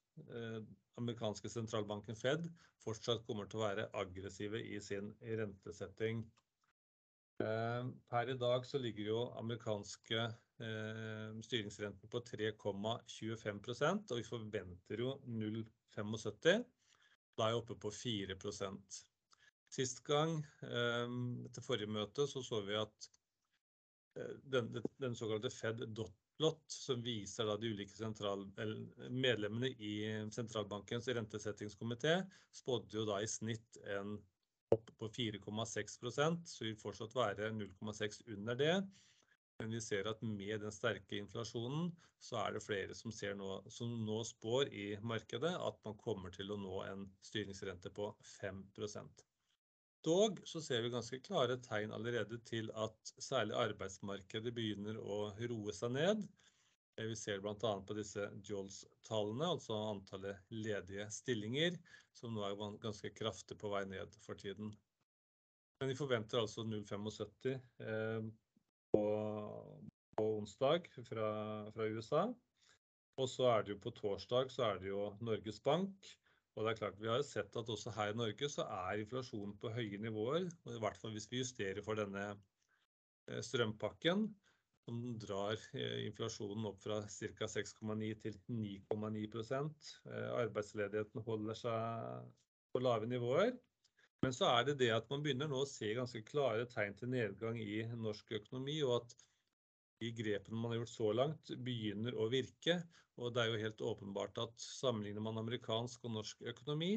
amerikanske 0.98 1.50
sentralbanken 1.50 2.18
Fed 2.18 2.48
fortsatt 2.84 3.24
kommer 3.26 3.48
til 3.48 3.60
å 3.60 3.66
være 3.68 3.86
aggressive 3.96 4.60
i 4.60 4.80
sin 4.82 5.12
rentesetting. 5.22 6.24
Per 7.38 8.30
i 8.30 8.36
dag 8.38 8.66
så 8.66 8.78
ligger 8.78 9.08
jo 9.10 9.20
amerikanske 9.40 10.26
styringsrenten 11.42 12.10
på 12.10 12.20
3,25%, 12.28 14.12
og 14.12 14.20
vi 14.20 14.26
forventer 14.26 15.02
jo 15.02 15.16
0,75%. 15.26 16.68
Da 17.34 17.48
er 17.48 17.56
vi 17.56 17.58
oppe 17.58 17.76
på 17.82 17.90
4%. 17.90 19.00
Sist 19.74 20.04
gang, 20.06 20.38
etter 20.62 21.64
forrige 21.64 21.90
møte, 21.90 22.28
så 22.30 22.42
så 22.46 22.62
vi 22.62 22.78
at 22.78 23.08
den 24.14 25.16
såkalte 25.18 25.50
Fed 25.50 25.88
Dot 25.90 26.14
Plot, 26.38 26.64
som 26.70 27.02
viser 27.02 27.46
da 27.46 27.54
de 27.58 27.70
ulike 27.70 28.08
medlemmene 29.10 29.70
i 29.78 29.94
sentralbankens 30.34 31.06
rentesettingskomité, 31.14 32.16
spådde 32.54 32.98
jo 32.98 33.04
da 33.06 33.20
i 33.22 33.28
snitt 33.30 33.78
en 33.94 34.16
opp 34.74 34.92
på 34.98 35.08
4,6%, 35.16 36.44
så 36.50 36.64
vi 36.64 36.72
vil 36.72 36.80
fortsatt 36.80 37.16
være 37.16 37.50
0,6 37.56 38.22
under 38.36 38.58
det. 38.60 38.76
Men 39.60 39.70
vi 39.70 39.80
ser 39.80 40.08
at 40.10 40.22
med 40.26 40.64
den 40.64 40.74
sterke 40.74 41.18
inflasjonen, 41.20 41.92
så 42.24 42.40
er 42.40 42.56
det 42.56 42.64
flere 42.64 42.96
som 42.96 43.12
nå, 43.38 43.50
som 43.70 43.92
nå 44.06 44.22
spår 44.26 44.72
i 44.72 44.86
markedet 45.04 45.52
at 45.54 45.78
man 45.86 45.98
kommer 46.00 46.34
til 46.34 46.50
å 46.50 46.58
nå 46.58 46.80
en 46.88 47.06
styringsrente 47.22 47.92
på 47.94 48.08
5%. 48.40 49.24
Dog 50.04 50.40
så 50.48 50.60
ser 50.60 50.82
vi 50.84 50.92
ganske 50.92 51.20
klare 51.24 51.56
tegn 51.64 51.92
allerede 51.96 52.36
til 52.44 52.68
at 52.76 53.14
særlig 53.24 53.56
arbeidsmarkedet 53.56 54.52
begynner 54.56 54.98
å 55.00 55.20
roe 55.48 55.72
seg 55.72 55.94
ned. 55.96 56.26
Vi 56.96 57.16
ser 57.18 57.42
annet 57.42 57.86
på 57.88 57.96
disse 57.98 58.28
JOLS-tallene, 58.46 59.48
altså 59.56 59.74
antallet 59.90 60.52
ledige 60.54 61.08
stillinger, 61.10 61.78
som 62.14 62.36
nå 62.36 62.44
er 62.46 62.78
ganske 62.82 63.10
kraftig 63.16 63.58
på 63.58 63.70
vei 63.72 63.82
ned 63.90 64.14
for 64.22 64.38
tiden. 64.38 64.70
Men 65.80 65.90
vi 65.90 65.98
forventer 65.98 66.38
altså 66.38 66.62
0,75 66.62 68.30
på 68.94 69.02
onsdag 70.22 70.86
fra 71.08 71.88
USA. 71.90 72.28
Og 73.18 73.30
så 73.30 73.48
er 73.50 73.64
det 73.64 73.74
jo 73.74 73.82
på 73.82 73.94
torsdag, 73.94 74.50
så 74.50 74.68
er 74.68 74.78
det 74.82 74.90
jo 74.90 75.08
Norges 75.22 75.60
Bank. 75.62 76.14
Og 76.54 76.62
det 76.62 76.72
er 76.72 76.78
klart, 76.78 77.00
vi 77.02 77.10
har 77.10 77.22
sett 77.26 77.56
at 77.58 77.70
også 77.70 77.90
her 77.94 78.12
i 78.12 78.18
Norge 78.18 78.48
så 78.50 78.66
er 78.70 79.02
inflasjonen 79.02 79.56
på 79.58 79.72
høye 79.74 79.98
nivåer, 80.02 80.46
og 80.46 80.76
i 80.76 80.80
hvert 80.82 80.98
fall 80.98 81.14
hvis 81.14 81.26
vi 81.30 81.42
justerer 81.42 81.82
for 81.82 81.98
denne 81.98 82.28
strømpakken, 83.42 84.28
som 84.84 85.18
drar 85.18 85.58
inflasjonen 86.04 86.66
opp 86.68 86.80
fra 86.82 87.00
ca. 87.08 87.48
6,9 87.48 88.08
til 88.22 88.40
9,9%. 88.52 89.92
Arbeidsledigheten 90.36 91.24
holder 91.24 91.58
seg 91.58 92.32
på 92.74 92.82
lave 92.84 93.08
nivåer. 93.08 93.54
Men 94.24 94.32
så 94.32 94.48
er 94.50 94.68
det 94.68 94.78
det 94.80 94.90
at 94.94 95.08
man 95.12 95.22
begynner 95.24 95.48
nå 95.50 95.62
å 95.64 95.68
se 95.68 95.90
ganske 95.96 96.22
klare 96.24 96.66
tegn 96.72 96.94
til 96.96 97.10
nedgang 97.12 97.58
i 97.60 97.82
norsk 97.96 98.30
økonomi, 98.38 98.78
og 98.86 99.02
at 99.02 99.16
de 100.00 100.10
grepene 100.16 100.60
man 100.60 100.72
har 100.72 100.80
gjort 100.82 100.94
så 100.94 101.10
langt 101.16 101.52
begynner 101.66 102.16
å 102.16 102.28
virke. 102.32 102.78
Og 103.20 103.34
det 103.34 103.42
er 103.42 103.52
jo 103.52 103.62
helt 103.62 103.84
åpenbart 103.92 104.40
at 104.42 104.64
sammenligner 104.64 105.22
man 105.24 105.38
amerikansk 105.40 106.08
og 106.08 106.16
norsk 106.16 106.40
økonomi, 106.50 106.96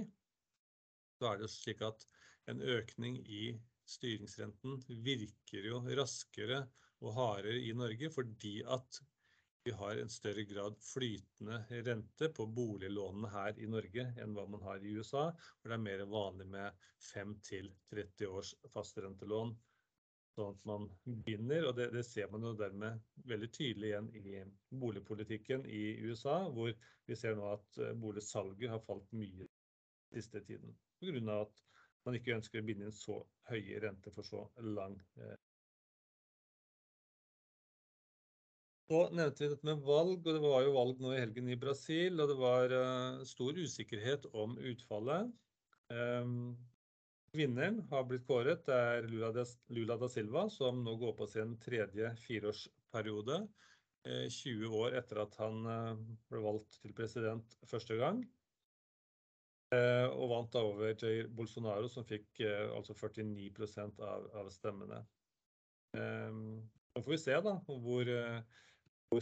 så 1.19 1.31
er 1.31 1.41
det 1.41 1.51
slik 1.51 1.83
at 1.85 2.03
en 2.49 2.61
økning 2.63 3.19
i 3.25 3.51
styringsrenten 3.87 4.79
virker 5.05 5.67
jo 5.67 5.81
raskere 5.99 6.63
og 7.03 7.13
hardere 7.13 7.59
i 7.61 7.73
Norge, 7.77 8.09
fordi 8.13 8.59
at 8.65 8.99
vi 9.67 9.73
har 9.75 9.99
en 9.99 10.09
større 10.09 10.45
grad 10.47 10.77
flytende 10.79 11.57
rente 11.83 12.29
på 12.31 12.45
boliglånene 12.55 13.31
her 13.33 13.57
i 13.59 13.67
Norge 13.67 14.05
enn 14.23 14.35
hva 14.37 14.45
man 14.47 14.63
har 14.63 14.79
i 14.79 14.93
USA, 14.95 15.25
hvor 15.35 15.71
det 15.71 15.75
er 15.75 15.83
mer 15.83 16.03
vanlig 16.07 16.47
med 16.53 16.85
5-30 17.09 18.29
års 18.31 18.53
fastrentelån. 18.71 19.51
Sånn 20.37 20.53
at 20.53 20.65
man 20.69 20.85
binder, 21.25 21.67
og 21.67 21.79
det 21.81 22.05
ser 22.05 22.29
man 22.31 22.45
jo 22.45 22.53
dermed 22.55 23.01
veldig 23.27 23.49
tydelig 23.57 23.89
igjen 23.89 24.09
i 24.15 24.35
boligpolitikken 24.83 25.65
i 25.65 25.83
USA, 26.05 26.37
hvor 26.53 26.71
vi 27.09 27.17
ser 27.19 27.35
nå 27.35 27.51
at 27.55 27.81
boligsalget 27.99 28.71
har 28.71 28.83
falt 28.85 29.11
mye 29.17 29.47
den 29.49 29.51
siste 30.13 30.45
tiden, 30.47 30.77
av 31.27 31.47
at 31.47 31.63
man 32.07 32.15
ikke 32.15 32.37
ønsker 32.37 32.61
å 32.61 32.69
binde 32.69 32.87
inn 32.87 32.95
så 32.95 33.19
høye 33.49 33.81
renter 33.83 34.13
for 34.15 34.29
så 34.29 34.45
lang. 34.63 34.95
Så 38.87 39.01
nevnte 39.11 39.43
vi 39.43 39.49
dette 39.51 39.67
med 39.67 39.81
valg, 39.83 40.21
og 40.21 40.27
det 40.31 40.39
var 40.39 40.61
jo 40.63 40.75
valg 40.77 41.01
nå 41.03 41.09
i 41.11 41.19
helgen 41.19 41.49
i 41.51 41.57
Brasil, 41.59 42.21
og 42.23 42.29
det 42.31 42.37
var 42.39 42.73
stor 43.27 43.57
usikkerhet 43.59 44.29
om 44.31 44.53
utfallet. 44.63 45.33
Vinneren 47.35 47.81
har 47.89 48.05
blitt 48.07 48.23
kåret, 48.29 48.63
det 48.63 48.77
er 48.77 49.09
Lula 49.11 49.97
da 49.99 50.07
Silva, 50.07 50.45
som 50.53 50.79
nå 50.85 50.93
går 51.01 51.17
på 51.17 51.27
sin 51.27 51.57
tredje 51.59 52.13
fireårsperiode, 52.23 53.41
20 54.07 54.77
år 54.79 54.95
etter 55.01 55.19
at 55.19 55.35
han 55.41 55.67
ble 56.31 56.39
valgt 56.45 56.77
til 56.79 56.93
president 56.95 57.57
første 57.67 57.97
gang. 57.99 58.21
Og 59.75 60.29
vant 60.31 60.53
da 60.53 60.61
over 60.63 60.93
Jair 60.93 61.27
Bolsonaro, 61.27 61.89
som 61.91 62.07
fikk 62.07 62.39
altså 62.71 62.95
49% 62.95 63.99
av 64.07 64.47
stemmene. 64.55 65.01
Nå 65.91 67.03
får 67.03 67.11
vi 67.11 67.19
se 67.19 67.35
da 67.43 67.57
hvor 67.67 68.13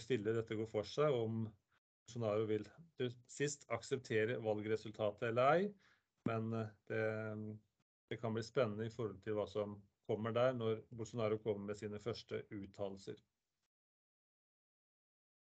stille 0.01 0.33
dette 0.35 0.57
går 0.57 0.69
for 0.69 0.87
seg, 0.89 1.13
om 1.13 1.45
Bolsonaro 2.05 2.45
vil 2.49 2.65
til 2.99 3.11
sist 3.31 3.65
akseptere 3.73 4.39
valgresultatet 4.43 5.29
eller 5.29 5.59
ei. 5.59 5.67
Men 6.29 6.49
det 6.89 8.17
kan 8.21 8.33
bli 8.33 8.43
spennende 8.45 8.87
i 8.87 8.93
forhold 8.93 9.21
til 9.25 9.37
hva 9.37 9.45
som 9.49 9.75
kommer 10.09 10.33
der 10.33 10.53
når 10.57 10.81
Bolsonaro 10.93 11.37
kommer 11.41 11.71
med 11.71 11.79
sine 11.79 11.99
første 12.01 12.41
uttalelser. 12.53 13.17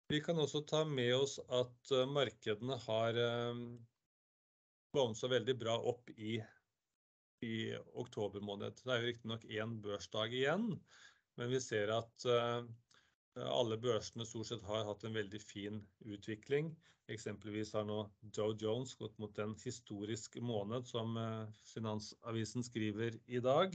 Vi 0.09 0.21
kan 0.25 0.39
også 0.41 0.63
ta 0.67 0.85
med 0.87 1.13
oss 1.15 1.37
at 1.53 1.91
markedene 2.09 2.79
har 2.87 3.19
bounsa 4.95 5.29
veldig 5.29 5.55
bra 5.59 5.75
opp 5.91 6.09
i, 6.15 6.39
i 7.45 7.57
oktober 8.01 8.41
måned. 8.41 8.79
Det 8.81 8.89
er 8.89 9.03
jo 9.03 9.11
riktignok 9.11 9.45
én 9.45 9.75
børsdag 9.83 10.33
igjen, 10.33 10.71
men 11.37 11.51
vi 11.53 11.59
ser 11.63 11.93
at 11.93 12.25
alle 13.47 13.77
børsene 13.79 14.25
stort 14.27 14.49
sett 14.49 14.63
har 14.67 14.87
hatt 14.87 15.03
en 15.07 15.15
veldig 15.15 15.41
fin 15.41 15.81
utvikling. 16.05 16.73
Eksempelvis 17.09 17.73
har 17.73 17.87
nå 17.89 18.03
Joe 18.35 18.55
Jones 18.59 18.93
gått 18.99 19.17
mot 19.21 19.37
en 19.41 19.55
historisk 19.63 20.37
måned, 20.45 20.85
som 20.85 21.15
Finansavisen 21.71 22.65
skriver 22.65 23.17
i 23.25 23.41
dag, 23.41 23.73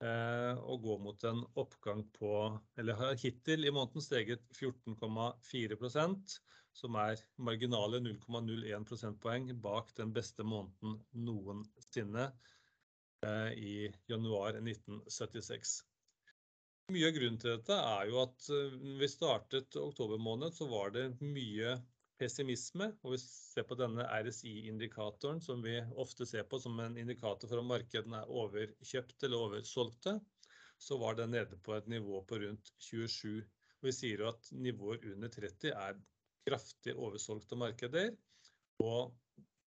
og 0.00 0.84
går 0.86 1.02
mot 1.04 1.24
en 1.28 1.42
oppgang 1.60 2.04
på, 2.16 2.32
eller 2.80 2.96
har 2.96 3.18
hittil 3.20 3.68
i 3.68 3.74
måneden 3.74 4.04
steget 4.04 4.46
14,4%, 4.56 6.38
som 6.78 6.96
er 7.02 7.20
marginale 7.42 8.00
0,01 8.00 8.88
prosentpoeng 8.88 9.50
bak 9.60 9.92
den 9.98 10.14
beste 10.14 10.46
måneden 10.46 10.96
noensinne 11.26 12.30
i 13.58 13.88
januar 14.08 14.62
1976. 14.62 15.80
Mye 16.88 17.04
av 17.10 17.12
grunnen 17.18 17.36
til 17.36 17.50
dette 17.52 17.76
er 17.84 18.06
jo 18.08 18.20
at 18.22 18.46
vi 19.00 19.06
startet 19.12 19.76
oktober 19.76 20.20
måned, 20.24 20.54
så 20.56 20.64
var 20.70 20.94
det 20.94 21.02
mye 21.20 21.74
pessimisme, 22.18 22.86
og 23.04 23.12
vi 23.12 23.18
ser 23.20 23.66
på 23.68 23.76
denne 23.76 24.06
RSI-indikatoren 24.08 25.42
som 25.44 25.60
vi 25.62 25.74
ofte 26.00 26.24
ser 26.26 26.46
på 26.48 26.56
som 26.62 26.80
en 26.80 26.96
indikator 26.96 27.50
for 27.50 27.60
om 27.60 27.68
markedene 27.68 28.22
er 28.22 28.32
overkjøpt 28.42 29.28
eller 29.28 29.44
oversolgte, 29.50 30.16
så 30.80 30.96
var 31.02 31.18
den 31.18 31.34
nede 31.36 31.60
på 31.60 31.76
et 31.76 31.92
nivå 31.92 32.22
på 32.24 32.40
rundt 32.40 32.72
27. 32.88 33.44
Vi 33.84 33.94
sier 33.94 34.24
jo 34.24 34.32
at 34.32 34.48
nivåer 34.56 35.04
under 35.12 35.28
30 35.36 35.74
er 35.74 36.00
kraftig 36.48 36.96
oversolgte 36.96 37.60
markeder, 37.60 38.14
og 38.80 39.12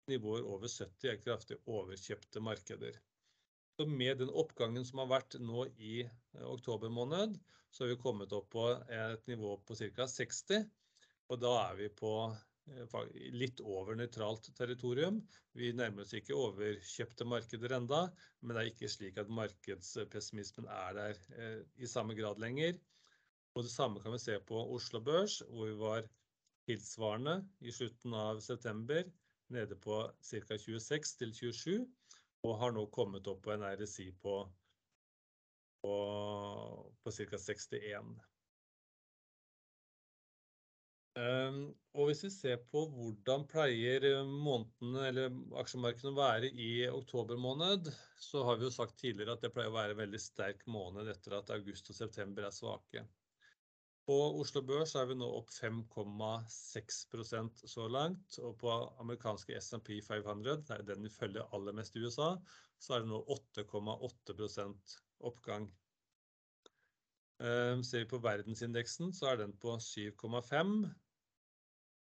nivåer 0.09 0.47
over 0.47 0.71
70 0.71 1.11
er 1.17 1.19
kraftig 1.27 1.59
overkjøpte 1.67 2.47
markeder. 2.47 3.03
Så 3.79 3.87
med 3.87 4.19
den 4.19 4.31
oppgangen 4.35 4.83
som 4.83 4.99
har 4.99 5.07
vært 5.13 5.37
nå 5.39 5.69
i 5.79 6.01
oktober 6.43 6.91
måned, 6.91 7.37
så 7.71 7.85
har 7.85 7.93
vi 7.93 8.01
kommet 8.03 8.33
opp 8.35 8.49
på 8.51 8.65
et 8.75 9.29
nivå 9.31 9.53
på 9.69 9.77
ca. 9.79 10.07
60, 10.11 10.65
og 11.31 11.39
da 11.45 11.53
er 11.69 11.77
vi 11.79 11.87
på 12.01 12.11
litt 13.39 13.63
over 13.63 13.95
nøytralt 14.01 14.51
territorium. 14.59 15.21
Vi 15.55 15.71
nærmer 15.79 16.03
oss 16.03 16.17
ikke 16.19 16.35
overkjøpte 16.35 17.29
markeder 17.31 17.77
enda, 17.79 18.01
men 18.43 18.57
det 18.57 18.65
er 18.65 18.73
ikke 18.73 18.91
slik 18.91 19.21
at 19.23 19.31
markedspessimismen 19.31 20.67
er 20.75 20.99
der 20.99 21.23
i 21.79 21.87
samme 21.87 22.19
grad 22.19 22.43
lenger. 22.43 22.75
Og 23.55 23.63
det 23.63 23.71
samme 23.77 24.03
kan 24.03 24.17
vi 24.17 24.21
se 24.25 24.41
på 24.43 24.59
Oslo 24.75 25.05
Børs, 25.07 25.39
hvor 25.47 25.71
vi 25.71 25.79
var 25.79 26.11
tilsvarende 26.67 27.39
i 27.63 27.79
slutten 27.79 28.19
av 28.27 28.43
september, 28.43 29.07
nede 29.55 29.79
på 29.87 30.03
ca. 30.19 30.59
26 30.59 31.15
til 31.23 31.39
27, 31.47 31.87
og 32.47 32.57
har 32.61 32.75
nå 32.75 32.87
kommet 32.95 33.27
opp 33.31 33.43
på 33.45 33.55
en 33.55 33.67
RSI 33.67 34.11
på 34.23 34.39
ca. 35.83 37.39
61. 37.39 38.19
Og 41.19 42.07
hvis 42.07 42.21
vi 42.23 42.31
ser 42.31 42.61
på 42.71 42.85
hvordan 42.95 43.47
pleier 43.51 44.05
månedene 44.29 45.07
eller 45.09 45.33
aksjemarkedene 45.63 46.13
å 46.13 46.19
være 46.19 46.51
i 46.53 46.71
oktober 46.93 47.41
måned, 47.43 47.91
så 48.23 48.45
har 48.47 48.59
vi 48.61 48.69
jo 48.69 48.75
sagt 48.75 48.99
tidligere 49.01 49.35
at 49.35 49.43
det 49.43 49.51
pleier 49.55 49.73
å 49.73 49.79
være 49.79 49.97
en 49.97 50.03
veldig 50.05 50.21
sterk 50.23 50.63
måned 50.71 51.11
etter 51.11 51.41
at 51.41 51.51
august 51.57 51.91
og 51.91 51.99
september 51.99 52.47
er 52.47 52.55
svake. 52.55 53.03
På 54.09 54.15
Oslo 54.41 54.63
Børs 54.65 54.95
er 54.97 55.05
vi 55.11 55.19
nå 55.21 55.27
opp 55.37 55.51
5,6% 55.53 57.59
så 57.69 57.89
langt, 57.93 58.39
og 58.41 58.55
på 58.63 58.71
amerikanske 59.03 59.53
S&P 59.61 59.99
500, 60.07 60.63
det 60.65 60.79
er 60.79 60.87
den 60.89 61.05
vi 61.05 61.11
følger 61.13 61.51
aller 61.53 61.77
mest 61.77 61.99
i 61.99 62.07
USA, 62.07 62.31
så 62.81 62.97
er 62.97 63.05
det 63.05 63.11
nå 63.11 63.19
8,8% 63.37 64.95
oppgang. 65.29 65.69
Ser 67.39 68.07
vi 68.07 68.09
på 68.09 68.23
verdensindeksen, 68.25 69.13
så 69.13 69.35
er 69.35 69.43
den 69.43 69.53
på 69.61 69.77
7,5%, 69.77 70.89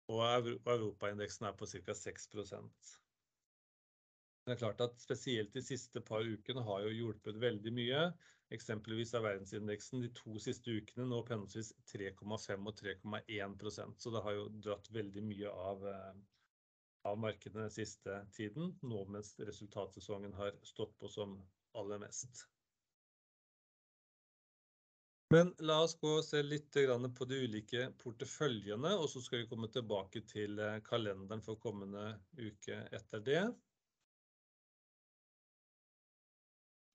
og 0.08 0.48
Europaindeksen 0.64 1.50
er 1.50 1.60
på 1.60 1.68
cirka 1.68 1.92
6%. 1.92 2.96
Det 4.48 4.54
er 4.54 4.60
klart 4.62 4.80
at 4.80 4.94
spesielt 5.04 5.52
de 5.52 5.60
siste 5.60 6.00
par 6.08 6.24
ukene 6.24 6.62
har 6.64 6.86
jo 6.86 6.92
hjulpet 6.96 7.36
veldig 7.42 7.72
mye. 7.76 8.04
Eksempelvis 8.56 9.12
er 9.18 9.26
verdensindeksen 9.26 10.06
de 10.06 10.12
to 10.16 10.38
siste 10.40 10.72
ukene 10.72 11.04
nå 11.10 11.20
på 11.28 11.34
henholdsvis 11.34 11.74
3,5% 11.92 12.70
og 12.72 12.78
3,1%, 12.80 13.98
så 14.00 14.14
det 14.16 14.22
har 14.24 14.38
jo 14.38 14.46
dratt 14.64 14.88
veldig 14.96 15.26
mye 15.28 15.52
av 15.52 15.84
markedene 17.20 17.66
den 17.66 17.76
siste 17.76 18.22
tiden, 18.40 18.72
nå 18.88 19.04
mens 19.12 19.34
resultatsesongen 19.52 20.40
har 20.40 20.56
stått 20.64 20.96
på 20.96 21.12
som 21.12 21.36
aller 21.76 22.00
mest. 22.08 22.46
Men 25.36 25.52
la 25.60 25.82
oss 25.84 26.00
gå 26.00 26.22
og 26.22 26.24
se 26.24 26.40
litt 26.40 26.72
på 26.72 27.26
de 27.28 27.44
ulike 27.44 27.90
porteføljene, 28.00 28.96
og 28.96 29.10
så 29.12 29.20
skal 29.20 29.44
vi 29.44 29.52
komme 29.52 29.68
tilbake 29.68 30.24
til 30.24 30.56
kalenderen 30.88 31.44
for 31.44 31.60
kommende 31.60 32.14
uke 32.40 32.86
etter 32.96 33.20
det. 33.20 33.48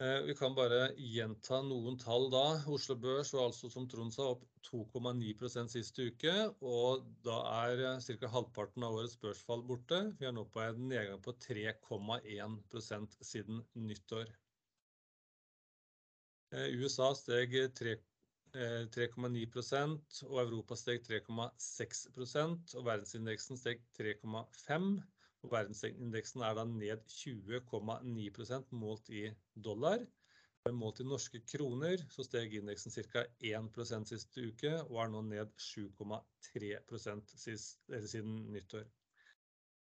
Vi 0.03 0.35
kan 0.35 0.51
bare 0.59 0.89
gjenta 0.99 1.61
noen 1.63 1.95
tall 2.01 2.25
da. 2.33 2.59
Oslo 2.75 2.97
Børs 2.99 3.29
var 3.37 3.45
altså, 3.47 3.69
som 3.71 3.85
Trond 3.87 4.11
sa, 4.15 4.25
opp 4.35 4.43
2,9% 4.67 5.71
siste 5.71 6.03
uke, 6.11 6.33
og 6.59 7.05
da 7.23 7.37
er 7.69 8.01
cirka 8.03 8.27
halvparten 8.33 8.83
av 8.83 8.97
årets 8.99 9.15
børsfall 9.23 9.63
borte. 9.69 10.01
Vi 10.19 10.27
er 10.27 10.35
nå 10.35 10.43
på 10.51 10.59
en 10.65 10.89
nedgang 10.91 11.23
på 11.23 11.33
3,1% 11.45 13.15
siden 13.23 13.63
nyttår. 13.79 14.27
USA 16.53 17.15
steg 17.17 17.55
3,9%, 17.79 17.95
og 20.27 20.39
Europa 20.43 20.77
steg 20.83 20.99
3,6%, 21.07 22.75
og 22.75 22.83
verdensindeksen 22.91 23.55
steg 23.61 23.79
3,5%, 24.01 24.99
verdensindeksen 25.51 26.43
er 26.47 26.55
da 26.59 26.65
ned 26.69 27.03
20,9% 27.11 28.75
målt 28.79 29.11
i 29.11 29.25
dollar. 29.55 30.05
Målt 30.71 31.01
i 31.03 31.07
norske 31.09 31.41
kroner 31.51 32.05
så 32.15 32.23
steg 32.23 32.55
indeksen 32.55 32.95
ca. 33.11 33.25
1% 33.43 34.13
siste 34.13 34.45
uke, 34.53 34.75
og 34.85 35.01
er 35.03 35.11
nå 35.11 35.23
ned 35.27 35.55
7,3% 35.59 37.33
siden 37.43 38.37
nyttår. 38.55 38.87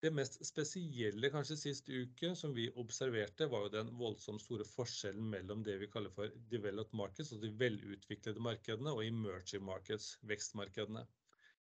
Det 0.02 0.10
mest 0.18 0.40
spesielle 0.48 1.30
kanskje 1.30 1.60
siste 1.62 1.94
uke 1.94 2.32
som 2.38 2.56
vi 2.58 2.64
observerte, 2.82 3.46
var 3.52 3.68
jo 3.68 3.74
den 3.76 3.92
voldsomt 4.00 4.42
store 4.42 4.66
forskjellen 4.66 5.28
mellom 5.30 5.62
det 5.68 5.76
vi 5.84 5.90
kaller 5.94 6.10
for 6.16 6.34
developed 6.50 6.98
markets, 6.98 7.30
altså 7.30 7.44
de 7.44 7.52
velutviklede 7.60 8.42
markedene, 8.42 8.96
og 8.96 9.06
emerging 9.06 9.62
markets, 9.68 10.16
vekstmarkedene. 10.32 11.06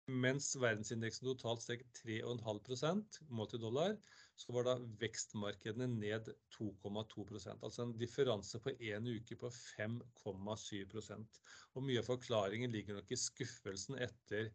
Mens 0.08 0.54
verdensindeksen 0.56 1.26
totalt 1.28 1.60
steg 1.60 1.82
3,5% 1.98 3.18
målt 3.28 3.54
i 3.58 3.60
dollar, 3.60 3.96
så 4.40 4.54
var 4.56 4.64
da 4.64 4.74
vekstmarkedene 5.02 5.84
ned 5.92 6.30
2,2%. 6.54 7.58
Altså 7.60 7.84
en 7.84 7.92
differanse 8.00 8.60
på 8.64 8.72
en 8.88 9.10
uke 9.10 9.36
på 9.36 9.50
5,7%. 9.52 11.40
Og 11.76 11.84
mye 11.84 12.00
av 12.00 12.08
forklaringen 12.08 12.72
ligger 12.72 12.96
nok 12.96 13.12
i 13.12 13.20
skuffelsen 13.20 13.98
etter 14.00 14.48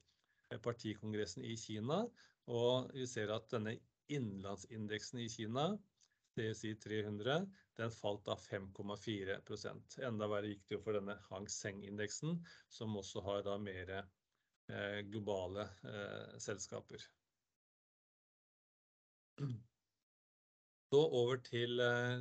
partikongressen 0.65 1.45
i 1.45 1.53
Kina, 1.57 2.01
og 2.49 2.89
vi 2.97 3.05
ser 3.09 3.35
at 3.35 3.45
denne 3.53 3.75
innenlandsindeksen 4.09 5.21
i 5.21 5.29
Kina, 5.31 5.67
CSI 6.33 6.73
300, 6.81 7.45
den 7.77 7.93
falt 7.93 8.25
da 8.25 8.39
5,4%. 8.41 9.99
Enda 10.09 10.33
verre 10.33 10.49
gikk 10.49 10.65
det 10.65 10.79
jo 10.79 10.83
for 10.87 10.97
denne 10.97 11.19
Hang 11.29 11.45
Seng-indeksen, 11.45 12.39
som 12.73 12.97
også 12.97 13.21
har 13.29 13.45
da 13.45 13.59
mer 13.61 13.99
globale 15.12 15.67
selskaper. 16.41 17.01
Så 20.93 20.99
over 21.01 21.38
til 21.45 21.77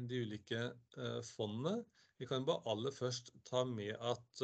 de 0.09 0.21
ulike 0.25 0.63
fondene. 1.33 1.85
Vi 2.21 2.29
kan 2.31 2.47
bare 2.49 2.65
aller 2.73 2.95
først 2.95 3.33
ta 3.49 3.65
med 3.69 3.93
at 4.01 4.43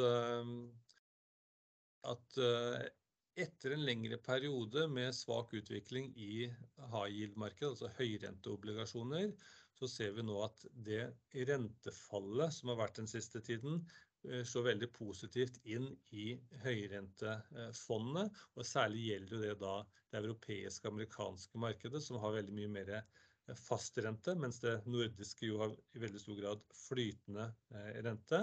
etter 3.39 3.73
en 3.73 3.85
lengre 3.87 4.17
periode 4.21 4.87
med 4.91 5.15
svak 5.15 5.53
utvikling 5.55 6.11
i 6.19 6.49
high 6.49 7.13
yield 7.13 7.37
markedet, 7.39 7.71
altså 7.71 7.91
høyrenteobligasjoner, 7.99 9.31
så 9.79 9.87
ser 9.87 10.11
vi 10.17 10.25
nå 10.27 10.35
at 10.43 10.65
det 10.87 11.05
rentefallet 11.47 12.51
som 12.55 12.73
har 12.73 12.81
vært 12.81 12.99
den 12.99 13.07
siste 13.07 13.39
tiden, 13.45 13.79
slår 14.23 14.63
veldig 14.65 14.93
positivt 14.93 15.57
inn 15.63 15.97
i 16.11 16.39
høyrentefondene, 16.63 18.29
og 18.55 18.65
særlig 18.67 19.05
gjelder 19.07 19.37
det 19.45 19.53
da 19.61 19.75
det 20.11 20.21
europeiske 20.21 20.87
og 20.87 20.93
amerikanske 20.93 21.57
markedet, 21.61 22.01
som 22.03 22.19
har 22.21 22.35
veldig 22.35 22.55
mye 22.57 22.71
mer 22.73 22.91
fast 23.57 23.97
rente, 24.03 24.35
mens 24.37 24.59
det 24.61 24.85
nordiske 24.85 25.45
jo 25.47 25.57
har 25.63 25.71
i 25.95 25.99
veldig 26.03 26.21
stor 26.21 26.37
grad 26.41 26.59
flytende 26.75 27.45
rente. 28.05 28.39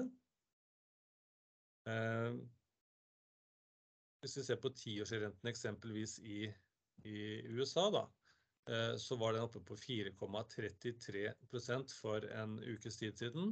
Hvis 4.24 4.36
vi 4.40 4.46
ser 4.48 4.58
på 4.58 4.74
tiårsrenten 4.74 5.48
eksempelvis 5.52 6.12
i 6.24 6.48
USA 7.54 7.90
da, 7.94 8.04
så 8.98 9.16
var 9.20 9.30
den 9.36 9.46
oppe 9.46 9.60
på 9.62 9.74
4,33% 9.78 11.94
for 12.00 12.18
en 12.34 12.58
ukes 12.64 12.96
tid 12.98 13.14
siden, 13.20 13.44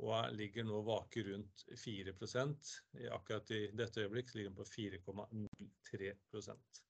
og 0.00 0.32
ligger 0.32 0.64
nå 0.64 0.80
vake 0.86 1.22
rundt 1.26 1.64
4%. 1.76 2.70
Akkurat 3.12 3.50
i 3.52 3.70
dette 3.76 4.00
øyeblikk 4.04 4.34
ligger 4.34 4.50
den 4.50 4.58
på 4.58 4.64
4,03%. 4.68 6.80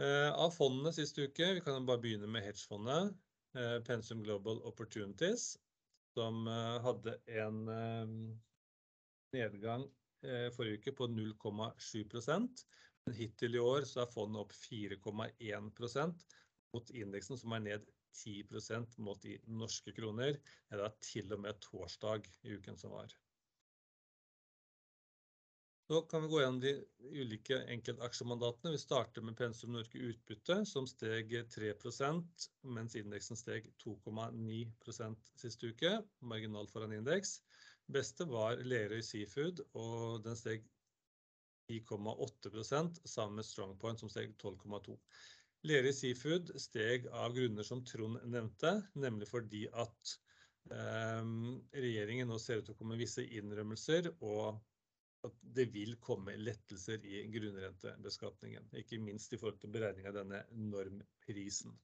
Av 0.00 0.50
fondene 0.54 0.92
siste 0.96 1.22
uke, 1.28 1.54
vi 1.58 1.64
kan 1.64 1.88
bare 1.88 2.00
begynne 2.00 2.28
med 2.30 2.44
hedgefondet, 2.46 3.04
Pensum 3.84 4.22
Global 4.24 4.58
Opportunities, 4.70 5.44
som 6.14 6.34
hadde 6.86 7.12
en 7.42 7.56
nedgang 9.34 9.82
forrige 10.54 10.78
uke 10.78 10.92
på 10.96 11.04
0,7%. 11.10 12.64
Men 13.06 13.14
hittil 13.16 13.56
i 13.56 13.64
år 13.64 13.86
så 13.88 14.04
er 14.04 14.12
fondet 14.12 14.42
opp 14.44 14.52
4,1% 14.54 16.24
mot 16.74 16.86
indeksen, 16.94 17.38
som 17.40 17.54
er 17.56 17.62
ned 17.66 17.82
10% 18.16 18.98
målt 19.04 19.24
i 19.30 19.38
norske 19.46 19.94
kroner. 19.96 20.38
Det 20.70 20.84
er 20.86 21.00
til 21.04 21.34
og 21.34 21.42
med 21.46 21.60
torsdag 21.64 22.30
i 22.44 22.56
uken 22.58 22.78
som 22.80 22.94
var. 22.96 23.14
Nå 25.90 26.04
kan 26.06 26.22
vi 26.22 26.28
gå 26.30 26.38
gjennom 26.38 26.60
de 26.62 26.70
ulike 27.18 27.56
enkeltaksjemandatene. 27.74 28.70
Vi 28.76 28.78
starter 28.78 29.24
med 29.26 29.34
Pensum 29.38 29.72
Norge 29.74 29.98
Utbytte, 30.12 30.60
som 30.72 30.86
steg 30.86 31.32
3%, 31.50 32.44
mens 32.76 32.94
indeksen 33.00 33.38
steg 33.40 33.66
2,9% 33.82 35.32
siste 35.42 35.72
uke, 35.72 35.96
Marginal 36.22 36.70
foran 36.70 36.94
indeks. 36.94 37.40
Beste 37.90 38.28
var 38.30 38.62
Lerøy 38.62 39.02
Seafood, 39.02 39.64
og 39.74 40.22
den 40.22 40.38
steg 40.38 40.62
10,8% 41.72 43.02
sammen 43.02 43.40
med 43.40 43.50
StrongPoint, 43.50 43.98
som 43.98 44.14
steg 44.14 44.36
12,2%. 44.38 44.94
Lerøy 45.68 45.92
Seafood 45.92 46.54
steg 46.56 47.04
av 47.12 47.34
grunner 47.36 47.66
som 47.66 47.82
Trond 47.84 48.22
nevnte, 48.32 48.70
nemlig 48.96 49.26
fordi 49.28 49.66
at 49.82 50.14
regjeringen 50.70 52.30
nå 52.30 52.38
ser 52.40 52.60
ut 52.60 52.68
til 52.68 52.74
å 52.74 52.78
komme 52.78 52.94
med 52.94 53.02
visse 53.02 53.24
innrømmelser, 53.24 54.08
og 54.24 54.60
at 55.26 55.36
det 55.56 55.66
vil 55.74 55.98
komme 56.00 56.32
lettelser 56.40 57.04
i 57.04 57.26
grunnrentebeskatningen, 57.32 58.70
ikke 58.80 59.00
minst 59.04 59.34
i 59.36 59.40
forhold 59.40 59.60
til 59.60 59.72
beregning 59.74 60.08
av 60.08 60.16
denne 60.16 60.40
normprisen. 60.72 61.74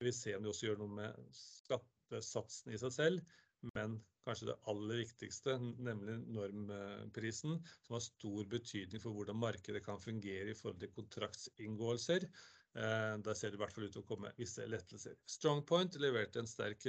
Vi 0.00 0.08
vil 0.08 0.16
se 0.16 0.32
om 0.36 0.46
de 0.46 0.50
også 0.52 0.70
gjør 0.70 0.80
noe 0.80 0.96
med 0.96 1.20
skattesatsen 1.36 2.72
i 2.72 2.80
seg 2.80 2.94
selv, 2.96 3.36
men 3.76 3.98
kanskje 4.26 4.48
det 4.48 4.56
aller 4.70 5.02
viktigste, 5.02 5.58
nemlig 5.82 6.16
normprisen, 6.32 7.60
som 7.84 7.98
har 7.98 8.04
stor 8.06 8.48
betydning 8.50 9.02
for 9.02 9.14
hvordan 9.14 9.38
markedet 9.38 9.84
kan 9.84 10.00
fungere 10.02 10.54
i 10.54 10.58
forhold 10.58 10.80
til 10.82 10.94
kontraktsinngåelser. 10.96 12.26
Der 12.72 13.36
ser 13.36 13.52
det 13.52 13.58
i 13.58 13.60
hvert 13.60 13.74
fall 13.76 13.84
ut 13.84 13.92
til 13.92 14.00
å 14.00 14.08
komme 14.08 14.30
visse 14.38 14.64
lettelser. 14.64 15.18
StrongPoint 15.28 15.98
leverte 16.00 16.40
en 16.40 16.48
sterk 16.48 16.86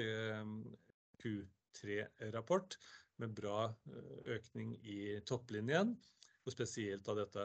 Q3-rapport 1.20 2.78
med 3.22 3.34
bra 3.36 3.66
økning 4.32 4.78
i 4.80 5.20
topplinjen, 5.28 5.92
og 6.44 6.56
spesielt 6.56 7.08
av 7.12 7.20
dette 7.20 7.44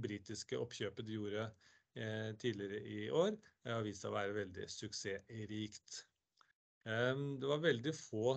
britiske 0.00 0.60
oppkjøpet 0.60 1.08
de 1.08 1.16
gjorde 1.16 1.48
tidligere 2.40 2.80
i 2.84 3.10
år, 3.10 3.36
har 3.64 3.82
vist 3.86 4.02
seg 4.04 4.10
å 4.12 4.18
være 4.18 4.38
veldig 4.42 4.68
suksessrikt. 4.68 6.04
Det 6.86 7.48
var 7.50 7.64
veldig 7.64 7.94
få 7.96 8.36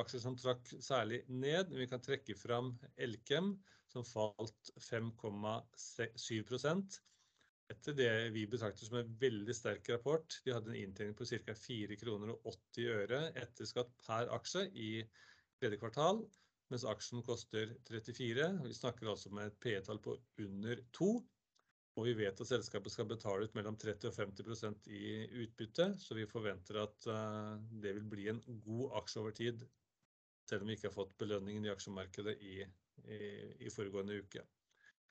aksjer 0.00 0.20
som 0.24 0.36
trakk 0.40 0.72
særlig 0.82 1.20
ned, 1.28 1.68
vi 1.76 1.86
kan 1.86 2.00
trekke 2.02 2.34
fram 2.36 2.72
Elkem, 2.96 3.52
som 3.92 4.04
falt 4.08 4.70
5,7%. 4.88 7.00
Etter 7.72 7.96
det 7.96 8.10
vi 8.34 8.44
betrakter 8.50 8.84
som 8.84 8.98
en 8.98 9.12
veldig 9.20 9.54
sterk 9.56 9.88
rapport. 9.88 10.36
De 10.44 10.52
hadde 10.52 10.72
en 10.72 10.80
inntjening 10.82 11.14
på 11.16 11.26
ca. 11.28 11.54
4,80 11.56 12.00
kroner 12.02 13.14
etter 13.40 13.68
skatt 13.68 13.92
per 14.04 14.32
aksje 14.36 14.66
i 14.76 14.90
tredje 15.60 15.78
kvartal, 15.80 16.20
mens 16.72 16.84
aksjen 16.88 17.24
koster 17.24 17.72
34. 17.88 18.50
Vi 18.66 18.76
snakker 18.76 19.08
altså 19.08 19.32
om 19.32 19.40
et 19.40 19.56
PE-tall 19.64 20.00
på 20.04 20.18
under 20.44 20.82
2, 20.98 21.08
og 21.94 22.08
vi 22.08 22.16
vet 22.18 22.40
at 22.42 22.50
selskapet 22.50 22.92
skal 22.92 23.08
betale 23.08 23.46
ut 23.46 23.56
mellom 23.56 23.78
30% 23.80 24.10
og 24.10 24.16
50% 24.18 24.90
i 24.90 25.04
utbytte, 25.44 25.92
så 26.02 26.16
vi 26.18 26.26
forventer 26.28 26.82
at 26.82 27.08
det 27.70 27.94
vil 27.96 28.08
bli 28.16 28.28
en 28.32 28.42
god 28.66 28.98
aksje 29.00 29.22
over 29.22 29.36
tid, 29.36 29.62
selv 30.44 30.64
om 30.64 30.68
vi 30.68 30.76
ikke 30.76 30.90
har 30.90 30.98
fått 30.98 31.16
belønningen 31.22 31.64
i 31.64 31.72
aksjemarkedet 31.72 32.36
i 32.44 33.72
foregående 33.72 34.18
uke. 34.20 34.42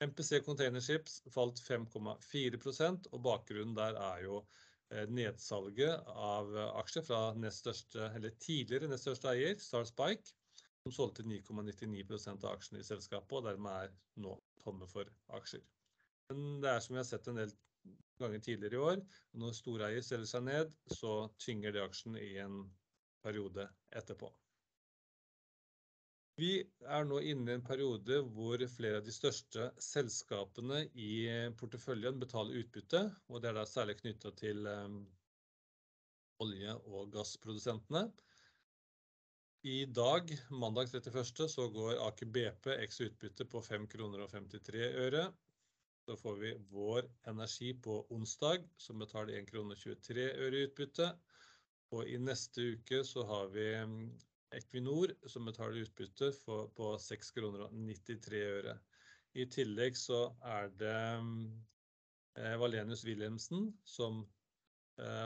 MPC 0.02 0.40
Container 0.44 0.82
Ships 0.82 1.20
falt 1.32 1.60
5,4%, 1.62 3.10
og 3.12 3.22
bakgrunnen 3.24 3.76
der 3.78 3.98
er 4.00 4.24
jo 4.26 4.40
nedsalget 5.10 6.08
av 6.12 6.50
aksjer 6.80 7.06
fra 7.06 7.20
nest 7.38 7.64
største, 7.64 8.08
tidligere 8.42 8.90
nest 8.90 9.06
største 9.06 9.32
eier, 9.32 9.56
Star 9.58 9.86
Spike, 9.88 10.34
som 10.84 10.92
solgte 10.92 11.24
9,99% 11.24 12.44
av 12.44 12.58
aksjene 12.58 12.82
i 12.82 12.86
selskapet, 12.86 13.38
og 13.38 13.46
dermed 13.48 13.86
er 13.86 13.94
nå 14.20 14.34
tomme 14.60 14.88
for 14.90 15.08
aksjer. 15.38 15.64
Men 16.30 16.60
det 16.64 16.70
er 16.70 16.84
som 16.84 16.94
vi 16.94 17.00
har 17.00 17.08
sett 17.08 17.28
en 17.30 17.40
del 17.40 17.54
ganger 18.20 18.44
tidligere 18.44 18.76
i 18.76 18.86
år, 18.92 19.02
når 19.40 19.56
storeier 19.56 20.04
selger 20.04 20.30
seg 20.30 20.46
ned, 20.46 20.72
så 20.92 21.14
tynger 21.40 21.74
det 21.74 21.84
aksjen 21.84 22.18
i 22.20 22.34
en 22.44 22.62
periode 23.24 23.66
etterpå. 23.96 24.30
Vi 26.40 26.54
er 26.90 27.04
nå 27.06 27.20
inne 27.22 27.52
i 27.52 27.54
en 27.54 27.66
periode 27.66 28.16
hvor 28.34 28.62
flere 28.72 28.98
av 28.98 29.04
de 29.06 29.12
største 29.14 29.68
selskapene 29.82 30.80
i 30.98 31.28
porteføljen 31.60 32.18
betaler 32.18 32.58
utbytte, 32.64 33.04
og 33.30 33.42
det 33.42 33.52
er 33.52 33.58
da 33.60 33.66
særlig 33.70 34.00
knyttet 34.00 34.40
til 34.40 34.66
olje- 36.42 36.74
og 36.90 37.12
gassprodusentene. 37.14 38.08
I 39.64 39.86
dag, 39.86 40.28
mandag 40.50 40.90
31., 40.90 41.46
så 41.48 41.68
går 41.72 42.02
Aker 42.08 42.28
BP 42.34 42.66
x 42.84 43.00
utbytte 43.06 43.46
på 43.48 43.62
5,53 43.64 43.86
kroner. 43.94 45.30
Så 46.04 46.18
får 46.20 46.34
vi 46.42 46.50
Vår 46.68 47.06
Energi 47.30 47.70
på 47.86 48.02
onsdag, 48.12 48.66
som 48.76 48.98
betaler 49.00 49.38
1,23 49.38 49.46
kroner 49.48 50.58
i 50.58 50.66
utbytte, 50.66 51.06
og 51.96 52.10
i 52.10 52.18
neste 52.20 52.74
uke 52.74 53.00
så 53.08 53.24
har 53.30 53.48
vi 53.54 53.70
Equinor, 54.58 55.12
som 55.28 55.44
betaler 55.48 55.84
utbytte 55.84 56.30
på 56.46 56.90
6,93 57.00 57.34
kroner. 57.36 58.78
I 59.34 59.46
tillegg 59.50 59.96
så 59.98 60.28
er 60.46 60.68
det 60.78 60.98
Valenius 62.60 63.04
Wilhelmsen, 63.06 63.72
som 63.84 64.22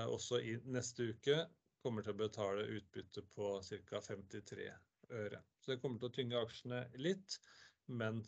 også 0.09 0.41
i 0.41 0.55
neste 0.65 1.11
uke 1.13 1.43
kommer 1.85 2.03
til 2.05 2.15
å 2.15 2.21
betale 2.23 2.65
utbytte 2.79 3.23
på 3.35 3.51
ca. 3.61 4.01
53 4.01 4.71
øre. 5.19 5.43
Så 5.61 5.73
det 5.73 5.81
kommer 5.83 6.01
til 6.01 6.09
å 6.09 6.15
tynge 6.17 6.41
aksjene 6.41 6.81
litt, 7.01 7.37
men 7.87 8.23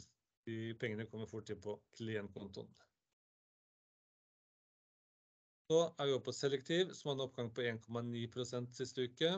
de 0.46 0.74
pengene 0.80 1.08
kommer 1.08 1.28
fort 1.30 1.50
inn 1.52 1.60
på 1.64 1.74
klientkontoen. 1.96 2.70
Så 5.70 5.80
er 6.02 6.08
vi 6.08 6.14
oppe 6.16 6.28
på 6.30 6.34
Selektiv, 6.34 6.92
som 6.98 7.12
hadde 7.12 7.22
en 7.22 7.28
oppgang 7.28 7.50
på 7.54 7.62
1,9% 7.62 8.72
siste 8.74 9.04
uke, 9.06 9.36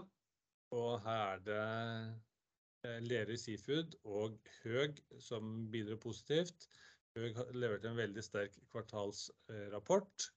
og 0.73 1.01
her 1.05 1.35
er 1.37 1.43
det 1.47 3.03
Lerøy 3.07 3.37
Seafood 3.39 3.97
og 4.09 4.39
Høg 4.63 5.01
som 5.23 5.51
bidrar 5.73 6.01
positivt. 6.03 6.69
Høg 7.15 7.37
leverte 7.55 7.91
en 7.91 7.99
veldig 8.01 8.25
sterk 8.25 8.57
kvartalsrapport 8.73 10.31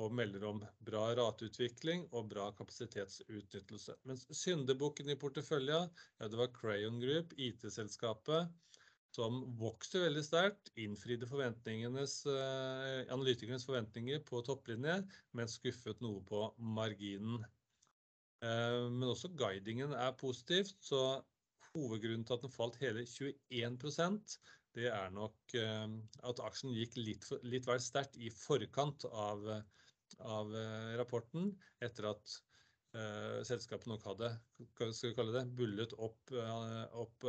og 0.00 0.12
melder 0.12 0.44
om 0.48 0.60
bra 0.86 1.06
rateutvikling 1.18 2.04
og 2.12 2.30
bra 2.30 2.50
kapasitetsutnyttelse. 2.56 3.96
Mens 4.08 4.26
syndebukken 4.38 5.10
i 5.12 5.18
porteføljen, 5.20 5.88
ja, 6.20 6.28
det 6.28 6.40
var 6.40 6.52
Crayon 6.56 7.00
Group, 7.00 7.32
IT-selskapet, 7.40 8.52
som 9.16 9.40
vokste 9.56 10.02
veldig 10.02 10.24
sterkt, 10.26 10.70
innfridde 10.76 11.28
forventningenes, 11.30 12.18
analytikernes 12.28 13.64
forventninger 13.68 14.20
på 14.28 14.42
topplinje, 14.44 14.98
men 15.32 15.48
skuffet 15.48 16.04
noe 16.04 16.20
på 16.28 16.42
marginen. 16.76 17.40
Men 18.46 19.08
også 19.10 19.32
guidingen 19.38 19.94
er 19.96 20.14
positivt, 20.20 20.76
så 20.84 21.00
hovedgrunnen 21.72 22.24
til 22.26 22.36
at 22.36 22.44
den 22.46 22.52
falt 22.54 22.78
hele 22.80 23.02
21%, 23.06 24.36
det 24.76 24.90
er 24.92 25.10
nok 25.14 25.54
at 25.56 26.42
aksjen 26.44 26.74
gikk 26.76 26.98
litt 27.00 27.66
vel 27.68 27.80
sterkt 27.80 28.18
i 28.20 28.28
forkant 28.32 29.06
av 29.10 29.46
rapporten, 31.00 31.54
etter 31.82 32.10
at 32.12 32.36
selskapet 33.48 33.88
nok 33.90 34.04
hadde, 34.08 34.28
skal 34.76 34.92
vi 35.10 35.14
kalle 35.16 35.34
det, 35.34 35.46
bullet 35.58 35.92
opp 36.00 37.26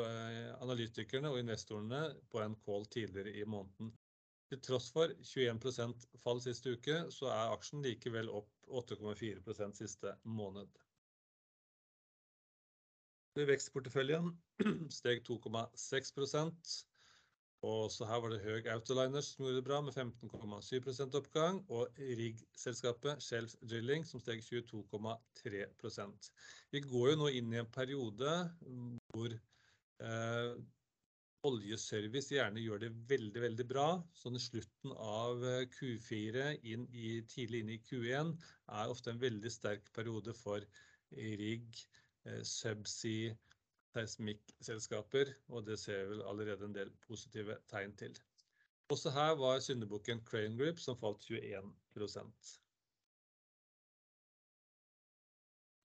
analytikerne 0.62 1.32
og 1.32 1.40
investorene 1.42 2.02
på 2.32 2.44
en 2.44 2.56
call 2.66 2.86
tidligere 2.94 3.34
i 3.42 3.48
måneden. 3.48 3.94
Til 4.48 4.62
tross 4.64 4.88
for 4.96 5.12
21% 5.12 6.06
fall 6.24 6.40
siste 6.44 6.72
uke, 6.78 7.02
så 7.12 7.28
er 7.34 7.56
aksjen 7.56 7.82
likevel 7.84 8.30
opp 8.32 8.52
8,4% 8.80 9.76
siste 9.82 10.14
måned. 10.24 10.72
Vekstporteføljen 13.46 14.32
steg 14.98 15.22
2,6%, 15.28 16.78
Og 17.66 17.84
også 17.88 18.06
her 18.10 18.22
var 18.24 18.34
det 18.34 18.40
Høg 18.46 18.70
Autoliners 18.72 19.32
som 19.34 19.46
gjorde 19.46 19.60
det 19.60 19.66
bra 19.68 19.82
med 19.82 19.98
15,7 19.98 21.16
oppgang, 21.20 21.60
og 21.70 21.90
riggselskapet 21.98 23.22
Shelf 23.24 23.56
Drilling 23.62 24.06
som 24.06 24.22
steg 24.22 24.42
22,3% 24.46 26.32
Vi 26.74 26.82
går 26.86 27.12
jo 27.12 27.20
nå 27.22 27.30
inn 27.40 27.54
i 27.54 27.62
en 27.62 27.72
periode 27.74 28.34
hvor 29.14 29.34
eh, 29.34 30.58
oljeservice 31.48 32.34
gjerne 32.36 32.62
gjør 32.64 32.82
det 32.86 32.92
veldig, 33.10 33.42
veldig 33.44 33.66
bra. 33.70 33.88
Sånn 34.18 34.38
i 34.38 34.42
slutten 34.42 34.94
av 34.94 35.44
Q4 35.78 36.50
inn 36.74 36.88
i, 36.92 37.22
tidlig 37.30 37.64
inn 37.64 37.76
i 37.76 37.82
Q1 37.86 38.34
er 38.82 38.92
ofte 38.94 39.14
en 39.14 39.22
veldig 39.22 39.52
sterk 39.54 39.88
periode 39.96 40.34
for 40.38 40.66
rigg, 41.16 41.70
eh, 41.78 42.07
subsea, 42.44 43.36
seismikkselskaper, 43.94 45.34
og 45.50 45.66
det 45.66 45.80
ser 45.80 46.06
vi 46.10 46.22
allerede 46.30 46.66
en 46.66 46.76
del 46.76 46.92
positive 47.08 47.58
tegn 47.70 47.96
til. 47.98 48.18
Også 48.90 49.12
her 49.12 49.36
var 49.36 49.60
syndebukken 49.60 50.22
Crane 50.26 50.58
Group 50.58 50.80
som 50.80 50.98
falt 51.00 51.30
21 51.30 52.32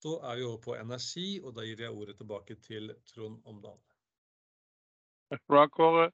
Så 0.03 0.19
er 0.23 0.35
vi 0.35 0.43
over 0.43 0.61
på 0.63 0.75
energi, 0.75 1.39
og 1.43 1.55
da 1.55 1.65
gir 1.67 1.79
jeg 1.79 1.91
ordet 1.91 2.17
tilbake 2.17 2.55
til 2.55 2.95
Trond 3.07 3.41
Omdal. 3.45 3.79
Bra, 5.47 5.67
Kåre. 5.67 6.11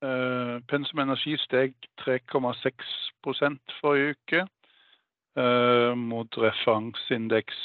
Uh, 0.00 0.56
Pensum 0.68 0.98
Energi 0.98 1.36
steg 1.36 1.74
3,6 2.00 2.84
forrige 3.80 4.14
uke, 4.14 4.46
mot 5.96 6.38
referanseindeks 6.38 7.56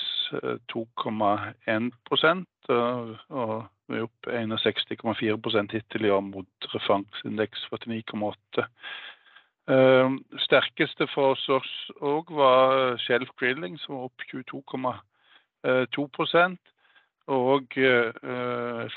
2,1 0.73 1.91
og 3.29 3.65
vi 3.87 3.95
er 3.99 4.03
opp 4.07 4.27
61,4 4.27 5.71
hittil 5.73 6.05
i 6.07 6.13
år 6.13 6.23
mot 6.25 6.67
referanseindeks 6.73 7.59
49,8. 7.71 8.65
Uh, 9.65 10.09
sterkeste 10.45 11.05
for 11.13 11.25
oss 11.33 11.45
òg 12.01 12.25
var 12.37 12.97
Shelf 13.01 13.29
Drilling, 13.39 13.75
som 13.81 13.91
var 13.97 14.03
opp 14.09 14.19
22,2% 14.31 16.57
og 17.25 17.63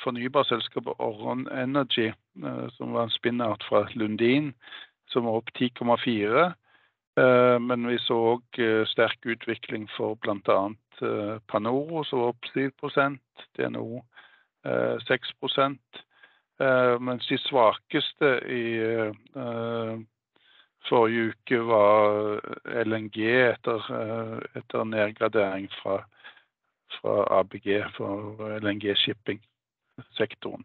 fornybarselskapet 0.03 0.99
Orron 1.01 1.49
Energy, 1.49 2.09
som 2.77 2.93
var 2.93 3.03
en 3.07 3.15
spin-out 3.15 3.63
fra 3.65 3.89
Lundin, 3.97 4.53
som 5.09 5.25
var 5.25 5.33
opp 5.41 5.49
10,4. 5.57 6.53
Uh, 7.19 7.57
men 7.59 7.87
vi 7.89 7.97
så 8.05 8.17
òg 8.35 8.61
sterk 8.91 9.27
utvikling 9.27 9.89
for 9.97 10.19
bl.a. 10.23 10.61
Uh, 11.03 11.39
Panoro, 11.51 12.05
som 12.07 12.23
var 12.23 12.35
opp 12.35 12.51
7 12.55 12.71
DNO 13.59 14.03
6% 15.09 16.05
Mens 17.01 17.29
de 17.31 17.37
svakeste 17.39 18.31
i 18.51 18.65
forrige 20.89 21.29
uke 21.31 21.61
var 21.69 22.41
LNG 22.83 23.21
etter, 23.31 23.87
etter 24.59 24.89
nedgradering 24.91 25.69
fra 25.79 26.01
fra 27.01 27.41
ABG 27.41 27.85
for 27.97 28.59
LNG 28.61 28.97
shipping-sektoren. 28.97 30.65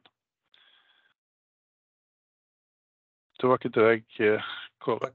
Det 3.40 3.50
var 3.50 3.60
ikke 3.60 3.74
det 3.76 3.90
jeg 4.20 4.42
Kåre. 4.80 5.12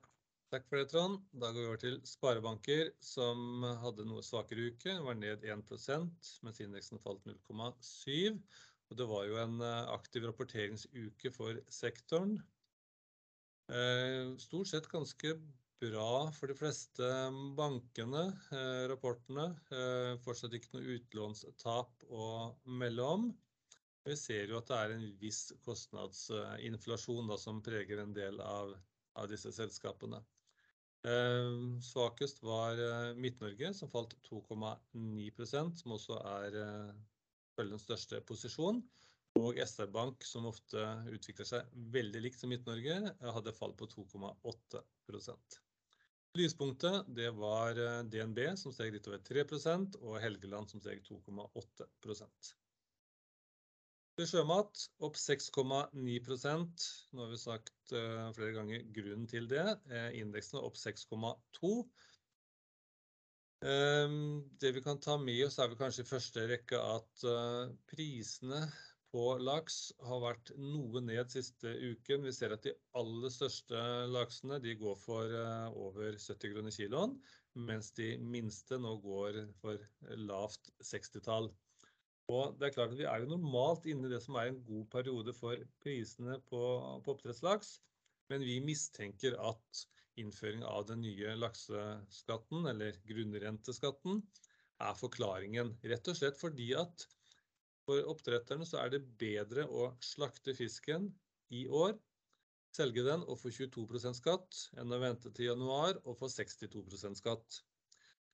Takk 0.48 0.64
for 0.64 0.80
det, 0.80 0.88
Trond. 0.88 1.20
Da 1.36 1.50
går 1.52 1.60
vi 1.60 1.68
over 1.68 1.80
til 1.82 1.96
sparebanker, 2.08 2.94
som 3.04 3.66
hadde 3.82 4.06
noe 4.08 4.22
svakere 4.24 4.70
uke. 4.70 4.88
Den 4.88 5.04
var 5.04 5.18
ned 5.18 5.42
1% 5.44 6.30
mens 6.46 6.60
indeksen 6.64 7.02
falt 7.04 7.26
0,7 7.28 8.38
og 8.88 8.96
Det 8.96 9.06
var 9.10 9.26
jo 9.28 9.36
en 9.42 9.58
eh, 9.60 9.90
aktiv 9.92 10.24
rapporteringsuke 10.24 11.32
for 11.34 11.58
sektoren. 11.68 12.38
Eh, 13.68 14.32
stort 14.40 14.70
sett 14.70 14.88
ganske 14.88 15.34
bra 15.82 16.30
for 16.34 16.48
de 16.48 16.56
fleste 16.56 17.10
bankene, 17.58 18.24
eh, 18.56 18.86
rapportene. 18.88 19.50
Fortsatt 20.24 20.56
ikke 20.56 20.72
noe 20.78 20.96
utlånstap 20.96 22.08
å 22.08 22.30
melde 22.80 23.10
om. 23.18 23.28
Vi 24.08 24.16
ser 24.16 24.48
jo 24.48 24.62
at 24.62 24.72
det 24.72 24.80
er 24.80 24.96
en 24.96 25.06
viss 25.20 25.44
kostnadsinflasjon 25.68 27.28
da, 27.28 27.36
som 27.36 27.60
preger 27.60 28.00
en 28.00 28.16
del 28.16 28.40
av, 28.40 28.72
av 29.20 29.28
disse 29.28 29.52
selskapene. 29.52 30.24
Eh, 31.06 31.52
svakest 31.84 32.42
var 32.42 32.80
Midt-Norge, 33.14 33.70
som 33.74 33.90
falt 33.92 34.16
2,9% 34.26 35.82
som 35.82 35.94
også 35.94 36.18
er 36.32 36.58
følgens 37.58 37.86
største 37.86 38.22
posisjon. 38.26 38.82
Og 39.38 39.60
SR 39.62 39.92
Bank, 39.94 40.24
som 40.26 40.48
ofte 40.50 40.82
utvikler 41.14 41.46
seg 41.46 41.70
veldig 41.94 42.24
likt 42.24 42.40
som 42.40 42.50
Midt-Norge, 42.50 42.98
hadde 43.22 43.54
fall 43.54 43.76
på 43.78 43.86
2,8% 43.92 45.58
Lyspunktet 46.36 47.06
det 47.16 47.30
var 47.34 47.78
eh, 47.80 48.02
DNB 48.04 48.38
som 48.60 48.72
steg 48.74 48.92
litt 48.94 49.06
over 49.08 49.22
3% 49.24 49.96
og 50.02 50.18
Helgeland 50.22 50.70
som 50.70 50.82
steg 50.82 51.00
2,8 51.06 51.86
Sjømat 54.26 54.82
opp 55.06 55.14
6,9 55.20 55.94
Nå 55.94 57.22
har 57.22 57.30
vi 57.30 57.38
sagt 57.38 57.94
uh, 57.94 58.32
flere 58.34 58.56
ganger 58.56 58.82
grunnen 58.96 59.28
til 59.30 59.46
det. 59.50 59.66
Uh, 59.86 60.08
er 60.10 60.64
opp 60.64 60.74
6,2 60.80 61.72
um, 63.62 64.18
Det 64.58 64.74
vi 64.74 64.82
kan 64.82 64.98
ta 64.98 65.18
med 65.22 65.44
oss, 65.46 65.60
er 65.62 65.70
vel 65.70 65.78
kanskje 65.78 66.02
i 66.02 66.10
første 66.10 66.48
rekke 66.50 66.82
at 66.96 67.26
uh, 67.28 67.70
prisene 67.92 68.64
på 69.12 69.24
laks 69.40 69.76
har 70.04 70.20
vært 70.20 70.50
noe 70.60 71.00
ned 71.04 71.30
siste 71.32 71.70
uken. 71.80 72.26
Vi 72.26 72.32
ser 72.36 72.52
at 72.54 72.66
de 72.66 72.74
aller 72.98 73.32
største 73.32 73.84
laksene 74.12 74.58
går 74.80 74.98
for 75.00 75.32
eh, 75.32 75.78
over 75.80 76.18
70 76.18 76.52
kroner 76.52 76.74
kiloen, 76.74 77.14
mens 77.68 77.90
de 77.96 78.10
minste 78.20 78.78
nå 78.82 78.98
går 79.04 79.40
for 79.62 79.80
lavt 80.28 80.68
60-tall. 80.90 81.48
Og 82.28 82.56
det 82.60 82.68
er 82.68 82.74
klart 82.74 82.92
at 82.92 82.98
Vi 83.00 83.06
er 83.08 83.22
jo 83.22 83.30
normalt 83.30 83.86
inne 83.88 84.08
i 84.08 84.12
det 84.12 84.20
som 84.24 84.36
er 84.36 84.50
en 84.50 84.62
god 84.66 84.88
periode 84.92 85.32
for 85.36 85.60
prisene 85.84 86.36
på, 86.50 86.60
på 87.04 87.14
oppdrettslaks, 87.14 87.78
men 88.28 88.44
vi 88.44 88.58
mistenker 88.60 89.38
at 89.40 89.86
innføring 90.20 90.64
av 90.66 90.84
den 90.88 91.00
nye 91.04 91.36
lakseskatten, 91.38 92.66
eller 92.68 92.98
grunnrenteskatten, 93.08 94.20
er 94.78 94.98
forklaringen. 94.98 95.72
Rett 95.90 96.10
og 96.10 96.18
slett 96.18 96.38
fordi 96.38 96.72
at 96.78 97.06
for 97.86 98.04
oppdretterne 98.12 98.66
så 98.68 98.82
er 98.82 98.92
det 98.92 99.06
bedre 99.20 99.64
å 99.64 99.88
slakte 100.04 100.54
fisken 100.58 101.08
i 101.54 101.64
år, 101.72 101.96
selge 102.76 103.04
den 103.06 103.24
og 103.24 103.38
få 103.40 103.50
22% 103.54 104.18
skatt, 104.18 104.58
enn 104.76 104.92
å 104.92 105.00
vente 105.00 105.32
til 105.32 105.48
januar 105.48 105.96
og 106.04 106.18
få 106.20 106.28
62% 106.30 107.22
skatt. 107.22 107.62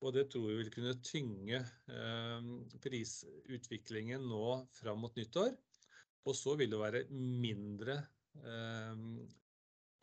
Og 0.05 0.13
det 0.13 0.27
tror 0.33 0.51
vi 0.51 0.59
vil 0.59 0.73
kunne 0.73 0.97
tynge 1.01 1.61
eh, 1.61 2.49
prisutviklingen 2.85 4.27
nå 4.29 4.49
fram 4.77 5.01
mot 5.01 5.17
nyttår. 5.17 5.55
Og 6.29 6.37
så 6.37 6.55
vil 6.61 6.73
det 6.73 6.81
være 6.81 7.05
mindre 7.13 7.97
eh, 8.45 9.07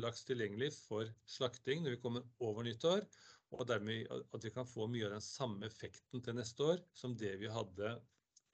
laks 0.02 0.26
tilgjengelig 0.26 0.72
for 0.74 1.10
slakting 1.30 1.84
når 1.84 1.96
vi 1.96 2.02
kommer 2.02 2.26
over 2.42 2.66
nyttår. 2.66 3.06
Og 3.54 3.68
dermed 3.68 4.10
at 4.10 4.48
vi 4.48 4.54
kan 4.56 4.70
få 4.70 4.88
mye 4.90 5.06
av 5.06 5.18
den 5.18 5.26
samme 5.26 5.68
effekten 5.68 6.24
til 6.24 6.38
neste 6.38 6.66
år 6.74 6.82
som 6.98 7.14
det 7.20 7.36
vi 7.42 7.52
hadde 7.52 7.94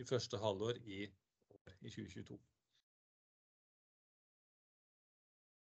i 0.01 0.05
første 0.07 0.39
halvår 0.41 0.81
i, 0.83 1.05
i 1.07 1.89
2022. 1.89 2.39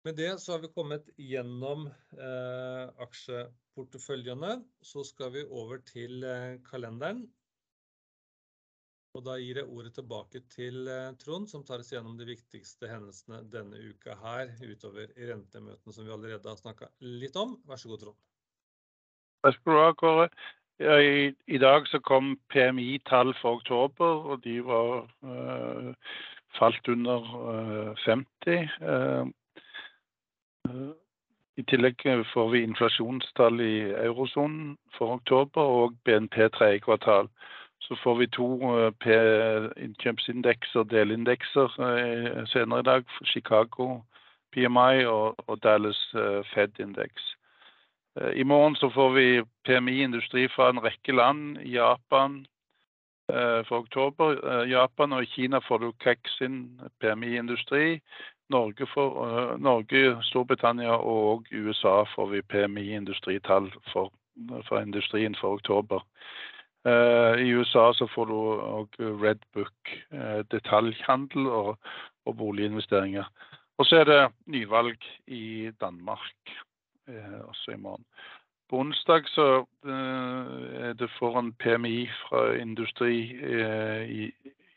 Med 0.04 0.18
det 0.20 0.34
så 0.40 0.52
har 0.52 0.60
vi 0.60 0.68
kommet 0.76 1.06
gjennom 1.16 1.86
eh, 1.88 2.88
aksjeporteføljene. 3.06 4.58
Så 4.84 5.06
skal 5.08 5.32
vi 5.32 5.46
over 5.48 5.80
til 5.88 6.26
eh, 6.28 6.58
kalenderen. 6.68 7.22
Og 9.16 9.22
da 9.24 9.38
gir 9.40 9.62
jeg 9.62 9.70
ordet 9.70 9.94
tilbake 9.96 10.42
til 10.52 10.90
eh, 10.92 11.14
Trond, 11.22 11.48
som 11.48 11.64
tar 11.64 11.80
oss 11.80 11.94
gjennom 11.94 12.18
de 12.20 12.28
viktigste 12.28 12.90
hendelsene 12.92 13.46
denne 13.54 13.80
uka 13.80 14.18
her, 14.20 14.52
utover 14.66 15.14
rentemøtene 15.16 15.96
som 15.96 16.04
vi 16.04 16.12
allerede 16.12 16.52
har 16.52 16.60
snakka 16.60 16.90
litt 17.06 17.38
om. 17.40 17.54
Vær 17.70 17.80
så 17.80 17.92
god, 17.94 18.02
Trond. 18.04 18.20
Vær 19.48 19.56
så 19.56 19.64
god, 19.70 19.96
Kåre. 20.02 20.26
I, 20.84 21.30
i, 21.48 21.62
dag 21.62 21.88
så 21.88 22.02
kom 22.04 22.34
PMI-tall 22.52 23.32
for 23.40 23.62
oktober, 23.62 24.26
og 24.34 24.44
de 24.44 24.58
var 24.66 25.06
øh, 25.24 25.94
falt 26.58 26.92
under 26.92 27.30
øh, 27.54 28.04
50. 28.04 29.32
I 31.58 31.64
tillegg 31.70 32.02
får 32.34 32.50
vi 32.50 32.64
inflasjonstall 32.64 33.62
i 33.62 33.76
eurosonen 33.92 34.78
for 34.98 35.20
oktober 35.20 35.62
og 35.62 35.98
BNP 36.06 36.50
tredje 36.56 36.80
kvartal. 36.86 37.30
Så 37.84 37.96
får 38.04 38.16
vi 38.16 38.28
to 38.28 38.48
innkjøpsindekser, 39.86 40.84
delindekser, 40.84 41.68
senere 42.48 42.80
i 42.80 42.90
dag. 42.90 43.04
Chicago 43.26 44.02
PMI 44.56 45.06
og, 45.06 45.60
Dallas 45.64 46.02
Fed-indeks. 46.54 47.34
Eh, 48.22 48.40
I 48.40 48.44
morgen 48.44 48.76
så 48.76 48.90
får 48.90 49.10
vi 49.14 49.28
PMI-industri 49.66 50.48
fra 50.56 50.70
en 50.70 50.82
rekke 50.84 51.16
land. 51.16 51.58
Japan 51.66 52.46
eh, 53.32 53.62
for 53.68 53.78
oktober. 53.86 54.38
Eh, 54.38 54.70
Japan 54.70 55.14
og 55.14 55.26
Kina 55.26 55.60
får 55.68 55.78
du 55.78 55.92
KEK 55.92 56.30
sin 56.38 56.82
PMI-industri. 57.02 58.00
Norge, 58.50 58.88
for, 58.94 59.26
uh, 59.26 59.60
Norge, 59.60 60.18
Storbritannia 60.24 60.98
og 60.98 61.48
USA 61.52 62.04
får 62.16 62.30
vi 62.32 62.42
PMI-industritall 62.42 63.72
for, 63.94 64.12
for, 64.68 64.80
industrien 64.80 65.36
for 65.40 65.60
oktober. 65.60 66.04
Uh, 66.86 67.40
I 67.40 67.54
USA 67.56 67.92
så 67.96 68.08
får 68.16 68.26
du 68.28 68.36
òg 68.36 69.00
Red 69.00 69.46
Book, 69.54 69.96
uh, 70.12 70.44
detaljhandel 70.52 71.48
og, 71.48 71.78
og, 72.26 72.38
boliginvesteringer. 72.38 73.30
Og 73.78 73.86
så 73.86 74.04
er 74.04 74.06
det 74.06 74.22
nyvalg 74.46 75.00
i 75.28 75.72
Danmark 75.82 76.52
også 77.48 77.72
i 77.74 77.78
morgen. 77.78 78.06
På 78.70 78.80
onsdag 78.80 79.26
så 79.28 79.66
er 79.84 80.94
det 80.94 81.10
foran 81.18 81.52
PMI 81.54 82.08
fra 82.30 82.54
industri 82.56 83.34
i, 84.08 84.30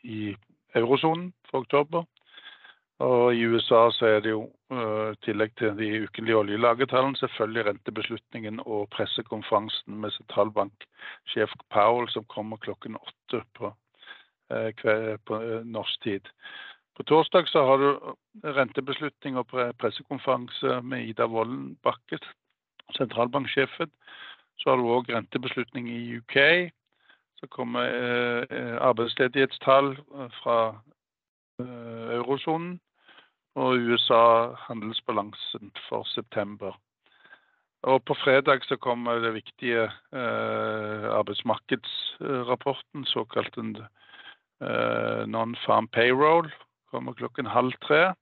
i 0.03 0.35
eurosonen 0.75 1.33
for 1.49 1.59
oktober. 1.59 2.03
Og 2.99 3.35
I 3.35 3.45
USA 3.45 3.91
så 3.93 4.05
er 4.05 4.23
det 4.25 4.31
jo 4.31 4.47
i 4.47 4.73
uh, 4.73 5.13
tillegg 5.21 5.51
til 5.59 5.75
de 5.77 5.89
ukenlige 6.07 6.37
oljelagertallene 6.37 7.17
selvfølgelig 7.19 7.65
rentebeslutningen 7.67 8.61
og 8.65 8.87
pressekonferansen 8.89 9.99
med 10.01 10.11
sentralbanksjef 10.15 11.53
Powell 11.73 12.09
som 12.09 12.25
kommer 12.33 12.57
klokken 12.57 12.97
åtte 12.97 13.43
på, 13.53 13.69
uh, 14.49 14.71
på 15.29 15.37
uh, 15.43 15.61
norsk 15.65 16.01
tid. 16.03 16.25
På 16.97 17.05
torsdag 17.05 17.45
så 17.47 17.61
har 17.67 17.77
du 17.77 18.15
rentebeslutning 18.57 19.37
og 19.37 19.53
pressekonferanse 19.77 20.81
med 20.81 21.05
Ida 21.05 21.27
Woldenbakke, 21.29 22.17
sentralbanksjefen. 22.97 23.91
Så 24.57 24.69
har 24.71 24.81
du 24.81 24.89
òg 24.89 25.13
rentebeslutning 25.13 25.91
i 25.93 26.17
UK. 26.17 26.73
Så 27.37 27.45
kommer 27.53 27.85
arbeidsledighetstall 28.81 29.91
fra 30.39 30.57
eurosonen 32.17 32.79
og 33.57 33.81
USA 33.89 34.53
handelsbalansen 34.67 35.71
for 35.87 36.05
september. 36.13 36.77
Og 37.87 38.03
på 38.05 38.13
fredag 38.13 38.65
så 38.65 38.77
kommer 38.77 39.19
det 39.21 39.33
viktige 39.33 39.83
eh, 40.13 41.05
arbeidsmarkedsrapporten, 41.19 43.05
såkalt 43.05 43.57
en 43.57 43.75
eh, 44.61 45.23
non-farm 45.25 45.87
payroll, 45.87 46.51
kommer 46.91 47.13
klokken 47.13 47.45
halv 47.45 47.73
tre. 47.81 48.13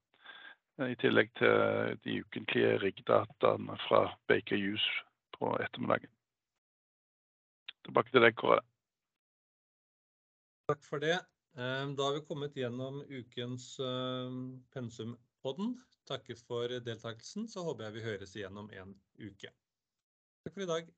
I 0.75 0.95
tillegg 0.99 1.29
til 1.39 1.99
de 2.03 2.19
ukentlige 2.19 2.77
riggdataene 2.83 3.77
fra 3.87 4.09
Baker 4.27 4.59
Hughes 4.59 4.87
på 5.37 5.55
ettermiddagen. 5.63 6.11
Tilbake 7.87 8.11
til 8.11 8.25
deg, 8.25 8.35
Kåre. 8.35 8.59
Takk 10.67 10.83
for 10.83 10.99
det. 10.99 11.21
Ehm, 11.55 11.95
da 11.95 12.03
har 12.03 12.13
vi 12.13 12.25
kommet 12.27 12.55
gjennom 12.55 12.99
ukens 13.07 13.79
ehm, 13.79 14.63
pensumpodden. 14.75 15.77
Takker 16.05 16.35
for 16.47 16.67
deltakelsen, 16.83 17.47
så 17.47 17.63
håper 17.63 17.87
jeg 17.87 17.95
vi 17.95 18.05
høres 18.09 18.35
igjen 18.35 18.59
om 18.59 18.69
en 18.75 18.91
uke. 19.15 19.53
Takk 20.43 20.53
for 20.53 20.67
i 20.67 20.69
dag. 20.73 20.93